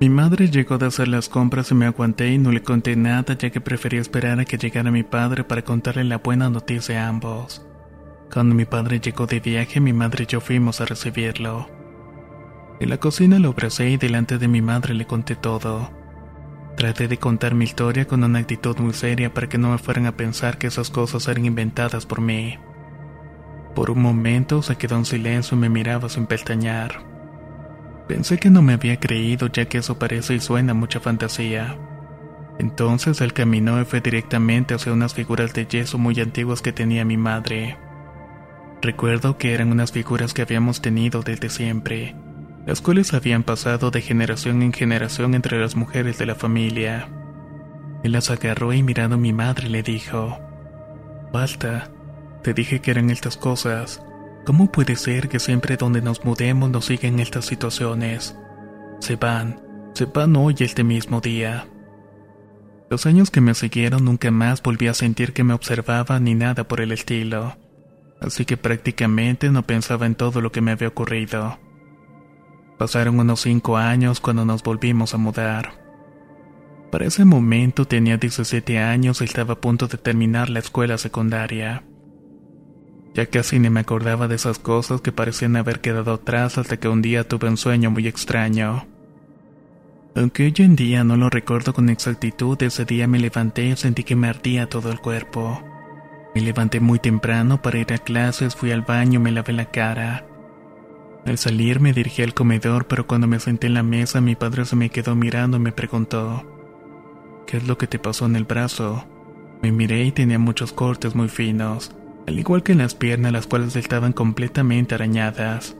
Mi 0.00 0.08
madre 0.08 0.48
llegó 0.48 0.78
de 0.78 0.86
hacer 0.86 1.08
las 1.08 1.28
compras 1.28 1.70
y 1.70 1.74
me 1.74 1.84
aguanté 1.84 2.32
y 2.32 2.38
no 2.38 2.52
le 2.52 2.62
conté 2.62 2.96
nada 2.96 3.36
ya 3.36 3.50
que 3.50 3.60
prefería 3.60 4.00
esperar 4.00 4.40
a 4.40 4.46
que 4.46 4.56
llegara 4.56 4.90
mi 4.90 5.02
padre 5.02 5.44
para 5.44 5.60
contarle 5.60 6.04
la 6.04 6.16
buena 6.16 6.48
noticia 6.48 7.04
a 7.04 7.08
ambos. 7.08 7.66
Cuando 8.32 8.54
mi 8.54 8.64
padre 8.64 8.98
llegó 8.98 9.26
de 9.26 9.40
viaje, 9.40 9.78
mi 9.78 9.92
madre 9.92 10.24
y 10.24 10.26
yo 10.26 10.40
fuimos 10.40 10.80
a 10.80 10.86
recibirlo. 10.86 11.68
En 12.80 12.88
la 12.88 12.96
cocina 12.96 13.38
lo 13.38 13.50
abracé 13.50 13.90
y 13.90 13.98
delante 13.98 14.38
de 14.38 14.48
mi 14.48 14.62
madre 14.62 14.94
le 14.94 15.06
conté 15.06 15.36
todo. 15.36 15.90
Traté 16.78 17.06
de 17.06 17.18
contar 17.18 17.54
mi 17.54 17.66
historia 17.66 18.06
con 18.06 18.24
una 18.24 18.38
actitud 18.38 18.78
muy 18.78 18.94
seria 18.94 19.34
para 19.34 19.50
que 19.50 19.58
no 19.58 19.70
me 19.70 19.76
fueran 19.76 20.06
a 20.06 20.16
pensar 20.16 20.56
que 20.56 20.68
esas 20.68 20.88
cosas 20.88 21.28
eran 21.28 21.44
inventadas 21.44 22.06
por 22.06 22.22
mí. 22.22 22.58
Por 23.74 23.90
un 23.90 24.00
momento 24.00 24.62
se 24.62 24.76
quedó 24.76 24.96
en 24.96 25.04
silencio 25.04 25.58
y 25.58 25.60
me 25.60 25.68
miraba 25.68 26.08
sin 26.08 26.24
pestañear. 26.24 27.09
Pensé 28.10 28.38
que 28.38 28.50
no 28.50 28.60
me 28.60 28.72
había 28.72 28.98
creído 28.98 29.46
ya 29.46 29.66
que 29.66 29.78
eso 29.78 30.00
parece 30.00 30.34
y 30.34 30.40
suena 30.40 30.74
mucha 30.74 30.98
fantasía. 30.98 31.78
Entonces 32.58 33.20
él 33.20 33.32
caminó 33.32 33.80
y 33.80 33.84
fue 33.84 34.00
directamente 34.00 34.74
hacia 34.74 34.92
unas 34.92 35.14
figuras 35.14 35.54
de 35.54 35.64
yeso 35.64 35.96
muy 35.96 36.18
antiguas 36.18 36.60
que 36.60 36.72
tenía 36.72 37.04
mi 37.04 37.16
madre. 37.16 37.78
Recuerdo 38.82 39.38
que 39.38 39.54
eran 39.54 39.70
unas 39.70 39.92
figuras 39.92 40.34
que 40.34 40.42
habíamos 40.42 40.82
tenido 40.82 41.22
desde 41.22 41.50
siempre, 41.50 42.16
las 42.66 42.80
cuales 42.80 43.14
habían 43.14 43.44
pasado 43.44 43.92
de 43.92 44.02
generación 44.02 44.62
en 44.62 44.72
generación 44.72 45.34
entre 45.34 45.60
las 45.60 45.76
mujeres 45.76 46.18
de 46.18 46.26
la 46.26 46.34
familia. 46.34 47.08
Él 48.02 48.10
las 48.10 48.28
agarró 48.28 48.72
y 48.72 48.82
mirando 48.82 49.14
a 49.14 49.20
mi 49.20 49.32
madre 49.32 49.68
le 49.68 49.84
dijo, 49.84 50.36
Basta, 51.32 51.92
te 52.42 52.54
dije 52.54 52.80
que 52.80 52.90
eran 52.90 53.08
estas 53.08 53.36
cosas, 53.36 54.02
¿Cómo 54.44 54.72
puede 54.72 54.96
ser 54.96 55.28
que 55.28 55.38
siempre 55.38 55.76
donde 55.76 56.00
nos 56.00 56.24
mudemos 56.24 56.70
nos 56.70 56.86
siguen 56.86 57.20
estas 57.20 57.44
situaciones? 57.44 58.36
Se 59.00 59.16
van, 59.16 59.60
se 59.94 60.06
van 60.06 60.34
hoy 60.36 60.54
este 60.60 60.82
mismo 60.82 61.20
día. 61.20 61.66
Los 62.88 63.06
años 63.06 63.30
que 63.30 63.40
me 63.40 63.54
siguieron 63.54 64.04
nunca 64.04 64.30
más 64.30 64.62
volví 64.62 64.88
a 64.88 64.94
sentir 64.94 65.32
que 65.32 65.44
me 65.44 65.54
observaba 65.54 66.18
ni 66.18 66.34
nada 66.34 66.64
por 66.64 66.80
el 66.80 66.90
estilo, 66.90 67.56
así 68.20 68.44
que 68.44 68.56
prácticamente 68.56 69.50
no 69.50 69.62
pensaba 69.62 70.06
en 70.06 70.14
todo 70.14 70.40
lo 70.40 70.50
que 70.50 70.60
me 70.60 70.72
había 70.72 70.88
ocurrido. 70.88 71.58
Pasaron 72.78 73.20
unos 73.20 73.42
cinco 73.42 73.76
años 73.76 74.20
cuando 74.20 74.44
nos 74.46 74.62
volvimos 74.62 75.12
a 75.14 75.18
mudar. 75.18 75.74
Para 76.90 77.06
ese 77.06 77.24
momento 77.24 77.86
tenía 77.86 78.16
17 78.16 78.78
años 78.78 79.20
y 79.20 79.24
estaba 79.24 79.54
a 79.54 79.60
punto 79.60 79.86
de 79.86 79.98
terminar 79.98 80.50
la 80.50 80.58
escuela 80.58 80.98
secundaria. 80.98 81.84
Ya 83.14 83.26
casi 83.26 83.58
ni 83.58 83.70
me 83.70 83.80
acordaba 83.80 84.28
de 84.28 84.36
esas 84.36 84.58
cosas 84.58 85.00
que 85.00 85.10
parecían 85.10 85.56
haber 85.56 85.80
quedado 85.80 86.14
atrás 86.14 86.58
hasta 86.58 86.78
que 86.78 86.88
un 86.88 87.02
día 87.02 87.26
tuve 87.26 87.48
un 87.48 87.56
sueño 87.56 87.90
muy 87.90 88.06
extraño. 88.06 88.86
Aunque 90.14 90.44
hoy 90.44 90.54
en 90.58 90.76
día 90.76 91.02
no 91.02 91.16
lo 91.16 91.28
recuerdo 91.28 91.72
con 91.72 91.88
exactitud, 91.88 92.60
ese 92.62 92.84
día 92.84 93.06
me 93.06 93.18
levanté 93.18 93.66
y 93.66 93.76
sentí 93.76 94.04
que 94.04 94.16
me 94.16 94.28
ardía 94.28 94.68
todo 94.68 94.92
el 94.92 95.00
cuerpo. 95.00 95.60
Me 96.34 96.40
levanté 96.40 96.78
muy 96.78 97.00
temprano 97.00 97.60
para 97.60 97.78
ir 97.78 97.92
a 97.92 97.98
clases, 97.98 98.54
fui 98.54 98.70
al 98.70 98.82
baño 98.82 99.18
me 99.18 99.32
lavé 99.32 99.52
la 99.52 99.66
cara. 99.66 100.26
Al 101.26 101.36
salir 101.36 101.80
me 101.80 101.92
dirigí 101.92 102.22
al 102.22 102.34
comedor, 102.34 102.86
pero 102.86 103.06
cuando 103.06 103.26
me 103.26 103.40
senté 103.40 103.66
en 103.66 103.74
la 103.74 103.82
mesa 103.82 104.20
mi 104.20 104.36
padre 104.36 104.64
se 104.64 104.76
me 104.76 104.90
quedó 104.90 105.16
mirando 105.16 105.56
y 105.56 105.60
me 105.60 105.72
preguntó, 105.72 106.44
¿qué 107.46 107.56
es 107.56 107.66
lo 107.66 107.76
que 107.76 107.88
te 107.88 107.98
pasó 107.98 108.26
en 108.26 108.36
el 108.36 108.44
brazo? 108.44 109.04
Me 109.62 109.72
miré 109.72 110.04
y 110.04 110.12
tenía 110.12 110.38
muchos 110.38 110.72
cortes 110.72 111.14
muy 111.14 111.28
finos 111.28 111.92
al 112.26 112.38
igual 112.38 112.62
que 112.62 112.72
en 112.72 112.78
las 112.78 112.94
piernas 112.94 113.32
las 113.32 113.46
cuales 113.46 113.76
estaban 113.76 114.12
completamente 114.12 114.94
arañadas. 114.94 115.76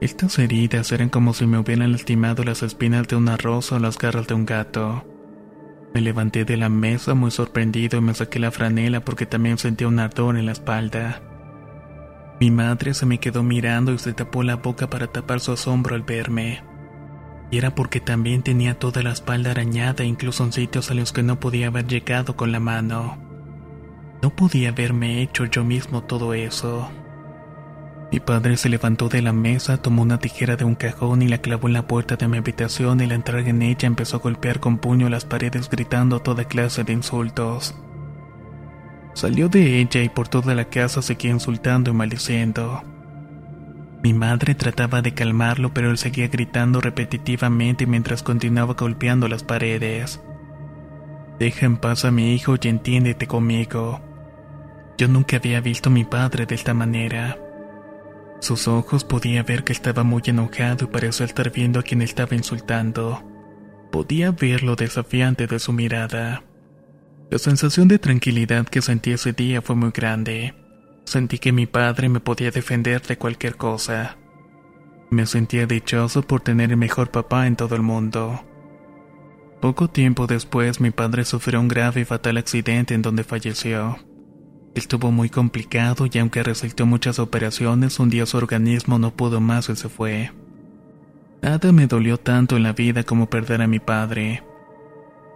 Estas 0.00 0.38
heridas 0.38 0.92
eran 0.92 1.08
como 1.08 1.32
si 1.32 1.46
me 1.46 1.58
hubieran 1.58 1.92
lastimado 1.92 2.44
las 2.44 2.62
espinas 2.62 3.08
de 3.08 3.16
una 3.16 3.36
rosa 3.36 3.76
o 3.76 3.78
las 3.78 3.96
garras 3.98 4.26
de 4.26 4.34
un 4.34 4.44
gato. 4.44 5.04
Me 5.94 6.00
levanté 6.00 6.44
de 6.44 6.56
la 6.56 6.68
mesa 6.68 7.14
muy 7.14 7.30
sorprendido 7.30 7.98
y 7.98 8.00
me 8.00 8.14
saqué 8.14 8.38
la 8.38 8.50
franela 8.50 9.00
porque 9.00 9.26
también 9.26 9.58
sentía 9.58 9.88
un 9.88 10.00
ardor 10.00 10.36
en 10.36 10.46
la 10.46 10.52
espalda. 10.52 11.22
Mi 12.40 12.50
madre 12.50 12.94
se 12.94 13.06
me 13.06 13.18
quedó 13.18 13.42
mirando 13.44 13.92
y 13.92 13.98
se 13.98 14.12
tapó 14.12 14.42
la 14.42 14.56
boca 14.56 14.90
para 14.90 15.06
tapar 15.06 15.38
su 15.40 15.52
asombro 15.52 15.94
al 15.94 16.02
verme. 16.02 16.64
Y 17.50 17.58
era 17.58 17.74
porque 17.74 18.00
también 18.00 18.42
tenía 18.42 18.78
toda 18.78 19.02
la 19.02 19.12
espalda 19.12 19.52
arañada 19.52 20.02
incluso 20.02 20.42
en 20.44 20.52
sitios 20.52 20.90
a 20.90 20.94
los 20.94 21.12
que 21.12 21.22
no 21.22 21.38
podía 21.38 21.68
haber 21.68 21.86
llegado 21.86 22.36
con 22.36 22.50
la 22.50 22.58
mano. 22.58 23.23
No 24.24 24.30
podía 24.30 24.70
haberme 24.70 25.20
hecho 25.20 25.44
yo 25.44 25.64
mismo 25.64 26.02
todo 26.02 26.32
eso. 26.32 26.90
Mi 28.10 28.20
padre 28.20 28.56
se 28.56 28.70
levantó 28.70 29.10
de 29.10 29.20
la 29.20 29.34
mesa, 29.34 29.76
tomó 29.76 30.00
una 30.00 30.18
tijera 30.18 30.56
de 30.56 30.64
un 30.64 30.76
cajón 30.76 31.20
y 31.20 31.28
la 31.28 31.42
clavó 31.42 31.66
en 31.66 31.74
la 31.74 31.86
puerta 31.86 32.16
de 32.16 32.26
mi 32.26 32.38
habitación 32.38 33.00
y 33.00 33.04
al 33.04 33.12
entrar 33.12 33.40
en 33.40 33.60
ella 33.60 33.86
empezó 33.86 34.16
a 34.16 34.20
golpear 34.20 34.60
con 34.60 34.78
puño 34.78 35.10
las 35.10 35.26
paredes 35.26 35.68
gritando 35.68 36.20
toda 36.20 36.44
clase 36.44 36.84
de 36.84 36.94
insultos. 36.94 37.74
Salió 39.12 39.50
de 39.50 39.82
ella 39.82 40.00
y 40.00 40.08
por 40.08 40.26
toda 40.26 40.54
la 40.54 40.70
casa 40.70 41.02
seguía 41.02 41.30
insultando 41.30 41.90
y 41.90 41.94
maldiciendo. 41.94 42.82
Mi 44.02 44.14
madre 44.14 44.54
trataba 44.54 45.02
de 45.02 45.12
calmarlo, 45.12 45.74
pero 45.74 45.90
él 45.90 45.98
seguía 45.98 46.28
gritando 46.28 46.80
repetitivamente 46.80 47.86
mientras 47.86 48.22
continuaba 48.22 48.72
golpeando 48.72 49.28
las 49.28 49.44
paredes. 49.44 50.18
Deja 51.38 51.66
en 51.66 51.76
paz 51.76 52.06
a 52.06 52.10
mi 52.10 52.32
hijo 52.32 52.54
y 52.58 52.68
entiéndete 52.68 53.26
conmigo. 53.26 54.13
Yo 54.96 55.08
nunca 55.08 55.36
había 55.36 55.60
visto 55.60 55.88
a 55.88 55.92
mi 55.92 56.04
padre 56.04 56.46
de 56.46 56.54
esta 56.54 56.74
manera. 56.74 57.38
Sus 58.40 58.68
ojos 58.68 59.04
podía 59.04 59.42
ver 59.42 59.64
que 59.64 59.72
estaba 59.72 60.04
muy 60.04 60.22
enojado 60.26 60.84
y 60.84 60.88
parecía 60.88 61.26
estar 61.26 61.50
viendo 61.50 61.80
a 61.80 61.82
quien 61.82 62.02
estaba 62.02 62.36
insultando. 62.36 63.22
Podía 63.90 64.30
ver 64.32 64.62
lo 64.62 64.76
desafiante 64.76 65.46
de 65.46 65.58
su 65.58 65.72
mirada. 65.72 66.44
La 67.30 67.38
sensación 67.38 67.88
de 67.88 67.98
tranquilidad 67.98 68.66
que 68.66 68.82
sentí 68.82 69.12
ese 69.12 69.32
día 69.32 69.62
fue 69.62 69.76
muy 69.76 69.90
grande. 69.90 70.54
Sentí 71.04 71.38
que 71.38 71.52
mi 71.52 71.66
padre 71.66 72.08
me 72.08 72.20
podía 72.20 72.50
defender 72.50 73.02
de 73.02 73.18
cualquier 73.18 73.56
cosa. 73.56 74.16
Me 75.10 75.26
sentía 75.26 75.66
dichoso 75.66 76.22
por 76.22 76.40
tener 76.40 76.70
el 76.70 76.76
mejor 76.76 77.10
papá 77.10 77.46
en 77.46 77.56
todo 77.56 77.74
el 77.76 77.82
mundo. 77.82 78.44
Poco 79.60 79.88
tiempo 79.88 80.26
después 80.26 80.80
mi 80.80 80.90
padre 80.90 81.24
sufrió 81.24 81.60
un 81.60 81.68
grave 81.68 82.02
y 82.02 82.04
fatal 82.04 82.36
accidente 82.36 82.94
en 82.94 83.02
donde 83.02 83.24
falleció. 83.24 83.96
Estuvo 84.74 85.12
muy 85.12 85.30
complicado 85.30 86.06
y 86.12 86.18
aunque 86.18 86.42
resultó 86.42 86.84
muchas 86.84 87.20
operaciones, 87.20 88.00
un 88.00 88.10
día 88.10 88.26
su 88.26 88.36
organismo 88.36 88.98
no 88.98 89.12
pudo 89.12 89.40
más 89.40 89.68
y 89.68 89.76
se 89.76 89.88
fue. 89.88 90.32
Nada 91.42 91.70
me 91.72 91.86
dolió 91.86 92.18
tanto 92.18 92.56
en 92.56 92.64
la 92.64 92.72
vida 92.72 93.04
como 93.04 93.30
perder 93.30 93.62
a 93.62 93.68
mi 93.68 93.78
padre. 93.78 94.42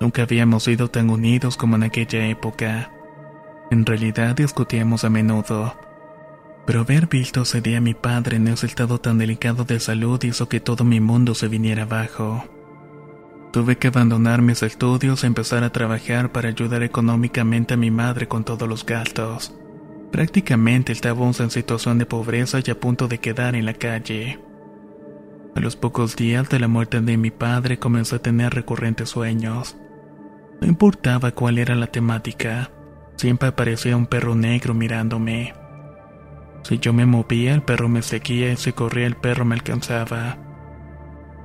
Nunca 0.00 0.22
habíamos 0.22 0.64
sido 0.64 0.88
tan 0.88 1.10
unidos 1.10 1.56
como 1.56 1.76
en 1.76 1.84
aquella 1.84 2.26
época. 2.26 2.90
En 3.70 3.86
realidad 3.86 4.34
discutíamos 4.34 5.04
a 5.04 5.10
menudo. 5.10 5.76
Pero 6.66 6.80
haber 6.80 7.06
visto 7.06 7.42
ese 7.42 7.60
día 7.60 7.78
a 7.78 7.82
mi 7.82 7.94
padre 7.94 8.36
en 8.36 8.48
ese 8.48 8.66
estado 8.66 8.98
tan 9.00 9.18
delicado 9.18 9.64
de 9.64 9.78
salud 9.78 10.22
hizo 10.24 10.48
que 10.48 10.60
todo 10.60 10.82
mi 10.84 11.00
mundo 11.00 11.34
se 11.34 11.48
viniera 11.48 11.84
abajo. 11.84 12.44
Tuve 13.52 13.78
que 13.78 13.88
abandonar 13.88 14.42
mis 14.42 14.62
estudios 14.62 15.24
y 15.24 15.26
empezar 15.26 15.64
a 15.64 15.72
trabajar 15.72 16.32
para 16.32 16.48
ayudar 16.48 16.82
económicamente 16.82 17.74
a 17.74 17.76
mi 17.78 17.90
madre 17.90 18.28
con 18.28 18.44
todos 18.44 18.68
los 18.68 18.84
gastos. 18.84 19.54
Prácticamente 20.12 20.92
estábamos 20.92 21.40
en 21.40 21.50
situación 21.50 21.98
de 21.98 22.06
pobreza 22.06 22.60
y 22.64 22.70
a 22.70 22.78
punto 22.78 23.08
de 23.08 23.18
quedar 23.18 23.54
en 23.54 23.64
la 23.64 23.74
calle. 23.74 24.38
A 25.54 25.60
los 25.60 25.76
pocos 25.76 26.14
días 26.14 26.48
de 26.50 26.60
la 26.60 26.68
muerte 26.68 27.00
de 27.00 27.16
mi 27.16 27.30
padre 27.30 27.78
comencé 27.78 28.16
a 28.16 28.22
tener 28.22 28.54
recurrentes 28.54 29.10
sueños. 29.10 29.76
No 30.60 30.66
importaba 30.66 31.30
cuál 31.32 31.58
era 31.58 31.74
la 31.74 31.86
temática, 31.86 32.70
siempre 33.16 33.48
aparecía 33.48 33.96
un 33.96 34.06
perro 34.06 34.34
negro 34.34 34.74
mirándome. 34.74 35.54
Si 36.64 36.78
yo 36.78 36.92
me 36.92 37.06
movía, 37.06 37.54
el 37.54 37.62
perro 37.62 37.88
me 37.88 38.02
seguía 38.02 38.52
y 38.52 38.56
si 38.56 38.72
corría, 38.72 39.06
el 39.06 39.16
perro 39.16 39.44
me 39.44 39.54
alcanzaba. 39.54 40.47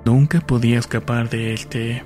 Nunca 0.06 0.42
podía 0.42 0.80
escapar 0.80 1.30
de 1.30 1.54
este. 1.54 2.04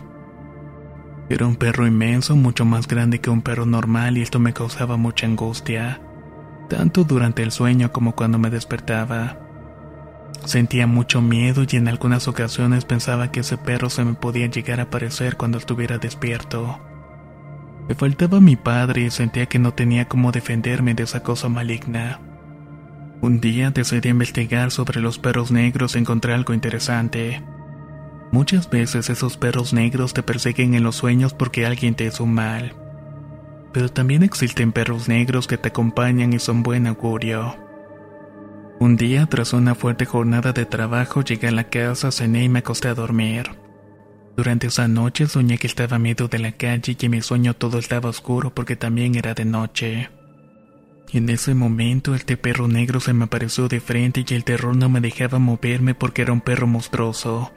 Era 1.29 1.47
un 1.47 1.55
perro 1.55 1.87
inmenso, 1.87 2.35
mucho 2.35 2.63
más 2.63 2.87
grande 2.87 3.19
que 3.19 3.29
un 3.29 3.41
perro 3.41 3.65
normal 3.65 4.17
y 4.17 4.21
esto 4.21 4.39
me 4.39 4.53
causaba 4.53 4.97
mucha 4.97 5.25
angustia, 5.25 5.99
tanto 6.69 7.03
durante 7.03 7.43
el 7.43 7.51
sueño 7.51 7.91
como 7.91 8.15
cuando 8.15 8.37
me 8.37 8.51
despertaba. 8.51 9.39
Sentía 10.45 10.85
mucho 10.87 11.21
miedo 11.21 11.63
y 11.69 11.75
en 11.75 11.87
algunas 11.87 12.27
ocasiones 12.27 12.85
pensaba 12.85 13.31
que 13.31 13.39
ese 13.39 13.57
perro 13.57 13.89
se 13.89 14.05
me 14.05 14.13
podía 14.13 14.47
llegar 14.47 14.79
a 14.79 14.83
aparecer 14.83 15.35
cuando 15.35 15.57
estuviera 15.57 15.97
despierto. 15.97 16.79
Me 17.89 17.95
faltaba 17.95 18.39
mi 18.39 18.55
padre 18.55 19.01
y 19.01 19.09
sentía 19.09 19.47
que 19.47 19.59
no 19.59 19.73
tenía 19.73 20.07
cómo 20.07 20.31
defenderme 20.31 20.93
de 20.93 21.03
esa 21.03 21.23
cosa 21.23 21.49
maligna. 21.49 22.19
Un 23.21 23.41
día 23.41 23.71
decidí 23.71 24.09
investigar 24.09 24.69
sobre 24.69 25.01
los 25.01 25.17
perros 25.17 25.51
negros 25.51 25.95
y 25.95 25.99
encontré 25.99 26.33
algo 26.33 26.53
interesante. 26.53 27.43
Muchas 28.31 28.69
veces 28.69 29.09
esos 29.09 29.37
perros 29.37 29.73
negros 29.73 30.13
te 30.13 30.23
persiguen 30.23 30.73
en 30.73 30.83
los 30.83 30.97
sueños 30.97 31.33
porque 31.33 31.65
alguien 31.65 31.95
te 31.95 32.05
hizo 32.05 32.25
mal. 32.25 32.75
Pero 33.73 33.89
también 33.89 34.23
existen 34.23 34.71
perros 34.71 35.07
negros 35.07 35.47
que 35.47 35.57
te 35.57 35.69
acompañan 35.69 36.33
y 36.33 36.39
son 36.39 36.63
buen 36.63 36.87
augurio. 36.87 37.55
Un 38.79 38.95
día, 38.95 39.25
tras 39.25 39.53
una 39.53 39.75
fuerte 39.75 40.05
jornada 40.05 40.53
de 40.53 40.65
trabajo, 40.65 41.21
llegué 41.21 41.47
a 41.47 41.51
la 41.51 41.69
casa, 41.69 42.11
cené 42.11 42.43
y 42.43 42.49
me 42.49 42.59
acosté 42.59 42.89
a 42.89 42.93
dormir. 42.93 43.49
Durante 44.35 44.67
esa 44.67 44.87
noche 44.87 45.25
soñé 45.25 45.57
que 45.57 45.65
estaba 45.65 45.95
a 45.95 45.99
medio 45.99 46.27
de 46.27 46.37
la 46.37 46.51
calle 46.51 46.95
y 46.99 47.05
en 47.05 47.11
mi 47.11 47.21
sueño 47.23 47.55
todo 47.55 47.79
estaba 47.79 48.09
oscuro 48.09 48.53
porque 48.53 48.75
también 48.75 49.15
era 49.15 49.33
de 49.33 49.45
noche. 49.45 50.11
Y 51.11 51.17
en 51.17 51.29
ese 51.29 51.55
momento 51.55 52.13
el 52.13 52.21
perro 52.37 52.67
negro 52.67 52.99
se 52.99 53.13
me 53.13 53.23
apareció 53.23 53.67
de 53.67 53.79
frente 53.79 54.23
y 54.27 54.33
el 54.35 54.43
terror 54.43 54.75
no 54.75 54.89
me 54.89 55.01
dejaba 55.01 55.39
moverme 55.39 55.95
porque 55.95 56.21
era 56.21 56.33
un 56.33 56.41
perro 56.41 56.67
monstruoso. 56.67 57.51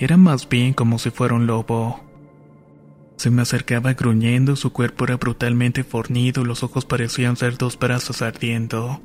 Era 0.00 0.16
más 0.16 0.48
bien 0.48 0.72
como 0.72 0.98
si 0.98 1.10
fuera 1.10 1.34
un 1.34 1.46
lobo. 1.46 2.00
Se 3.16 3.28
me 3.28 3.42
acercaba 3.42 3.92
gruñendo, 3.92 4.56
su 4.56 4.72
cuerpo 4.72 5.04
era 5.04 5.18
brutalmente 5.18 5.84
fornido, 5.84 6.42
los 6.42 6.62
ojos 6.62 6.86
parecían 6.86 7.36
ser 7.36 7.58
dos 7.58 7.78
brazos 7.78 8.22
ardiendo. 8.22 9.02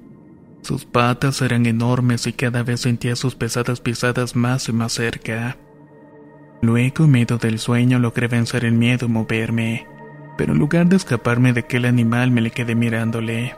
Sus 0.62 0.86
patas 0.86 1.42
eran 1.42 1.66
enormes 1.66 2.28
y 2.28 2.32
cada 2.32 2.64
vez 2.64 2.80
sentía 2.80 3.18
sus 3.18 3.36
pesadas 3.36 3.82
pisadas 3.82 4.38
más 4.38 4.70
y 4.70 4.72
más 4.72 4.94
cerca. 4.94 5.58
Luego, 6.62 7.08
medio 7.08 7.38
del 7.40 7.60
sueño, 7.60 8.00
logré 8.00 8.30
vencer 8.30 8.64
el 8.64 8.72
miedo 8.72 9.08
y 9.08 9.10
moverme, 9.10 9.88
pero 10.38 10.54
en 10.54 10.60
lugar 10.60 10.88
de 10.88 10.96
escaparme 10.96 11.52
de 11.52 11.60
aquel 11.60 11.84
animal 11.84 12.32
me 12.32 12.40
le 12.40 12.52
quedé 12.52 12.74
mirándole. 12.74 13.54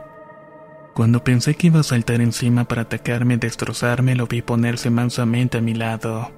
Cuando 0.96 1.24
pensé 1.24 1.54
que 1.54 1.68
iba 1.68 1.82
a 1.82 1.84
saltar 1.84 2.20
encima 2.20 2.64
para 2.64 2.82
atacarme 2.82 3.36
y 3.36 3.38
destrozarme, 3.38 4.16
lo 4.16 4.26
vi 4.26 4.42
ponerse 4.42 4.90
mansamente 4.90 5.60
a 5.60 5.62
mi 5.62 5.76
lado. 5.76 6.32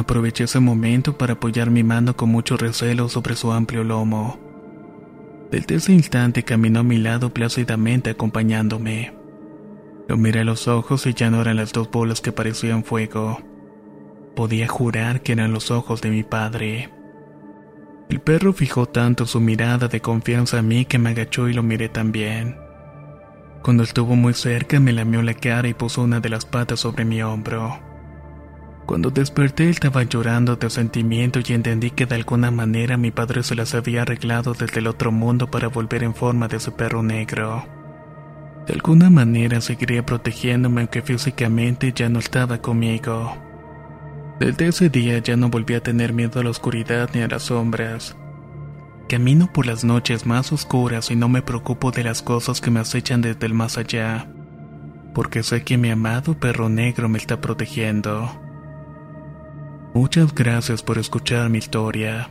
Aproveché 0.00 0.44
ese 0.44 0.60
momento 0.60 1.18
para 1.18 1.34
apoyar 1.34 1.70
mi 1.70 1.82
mano 1.82 2.16
con 2.16 2.30
mucho 2.30 2.56
recelo 2.56 3.10
sobre 3.10 3.36
su 3.36 3.52
amplio 3.52 3.84
lomo. 3.84 4.40
Desde 5.50 5.74
ese 5.74 5.92
instante 5.92 6.42
caminó 6.42 6.80
a 6.80 6.82
mi 6.82 6.96
lado 6.96 7.34
plácidamente 7.34 8.08
acompañándome. 8.08 9.12
Lo 10.08 10.16
miré 10.16 10.40
a 10.40 10.44
los 10.44 10.68
ojos 10.68 11.06
y 11.06 11.12
ya 11.12 11.30
no 11.30 11.42
eran 11.42 11.56
las 11.56 11.74
dos 11.74 11.90
bolas 11.90 12.22
que 12.22 12.32
parecían 12.32 12.82
fuego. 12.82 13.42
Podía 14.34 14.68
jurar 14.68 15.20
que 15.20 15.32
eran 15.32 15.52
los 15.52 15.70
ojos 15.70 16.00
de 16.00 16.08
mi 16.08 16.22
padre. 16.22 16.88
El 18.08 18.22
perro 18.22 18.54
fijó 18.54 18.86
tanto 18.86 19.26
su 19.26 19.38
mirada 19.38 19.88
de 19.88 20.00
confianza 20.00 20.60
a 20.60 20.62
mí 20.62 20.86
que 20.86 20.98
me 20.98 21.10
agachó 21.10 21.46
y 21.46 21.52
lo 21.52 21.62
miré 21.62 21.90
también. 21.90 22.56
Cuando 23.62 23.82
estuvo 23.82 24.16
muy 24.16 24.32
cerca 24.32 24.80
me 24.80 24.94
lamió 24.94 25.20
la 25.20 25.34
cara 25.34 25.68
y 25.68 25.74
puso 25.74 26.00
una 26.00 26.20
de 26.20 26.30
las 26.30 26.46
patas 26.46 26.80
sobre 26.80 27.04
mi 27.04 27.22
hombro. 27.22 27.89
Cuando 28.90 29.12
desperté 29.12 29.70
estaba 29.70 30.02
llorando 30.02 30.56
de 30.56 30.68
sentimiento 30.68 31.38
y 31.46 31.52
entendí 31.52 31.92
que 31.92 32.06
de 32.06 32.16
alguna 32.16 32.50
manera 32.50 32.96
mi 32.96 33.12
padre 33.12 33.44
se 33.44 33.54
las 33.54 33.76
había 33.76 34.02
arreglado 34.02 34.52
desde 34.52 34.80
el 34.80 34.88
otro 34.88 35.12
mundo 35.12 35.48
para 35.48 35.68
volver 35.68 36.02
en 36.02 36.12
forma 36.12 36.48
de 36.48 36.58
su 36.58 36.72
perro 36.72 37.00
negro. 37.00 37.64
De 38.66 38.72
alguna 38.72 39.08
manera 39.08 39.60
seguiría 39.60 40.04
protegiéndome 40.04 40.80
aunque 40.80 41.02
físicamente 41.02 41.92
ya 41.94 42.08
no 42.08 42.18
estaba 42.18 42.58
conmigo. 42.58 43.36
Desde 44.40 44.66
ese 44.66 44.88
día 44.88 45.18
ya 45.18 45.36
no 45.36 45.50
volví 45.50 45.74
a 45.74 45.84
tener 45.84 46.12
miedo 46.12 46.40
a 46.40 46.42
la 46.42 46.50
oscuridad 46.50 47.10
ni 47.14 47.20
a 47.20 47.28
las 47.28 47.44
sombras. 47.44 48.16
Camino 49.08 49.52
por 49.52 49.66
las 49.66 49.84
noches 49.84 50.26
más 50.26 50.50
oscuras 50.50 51.12
y 51.12 51.14
no 51.14 51.28
me 51.28 51.42
preocupo 51.42 51.92
de 51.92 52.02
las 52.02 52.22
cosas 52.22 52.60
que 52.60 52.72
me 52.72 52.80
acechan 52.80 53.22
desde 53.22 53.46
el 53.46 53.54
más 53.54 53.78
allá, 53.78 54.28
porque 55.14 55.44
sé 55.44 55.62
que 55.62 55.78
mi 55.78 55.90
amado 55.90 56.40
perro 56.40 56.68
negro 56.68 57.08
me 57.08 57.18
está 57.18 57.40
protegiendo. 57.40 58.49
Muchas 59.92 60.32
gracias 60.34 60.82
por 60.82 60.98
escuchar 60.98 61.50
mi 61.50 61.58
historia. 61.58 62.30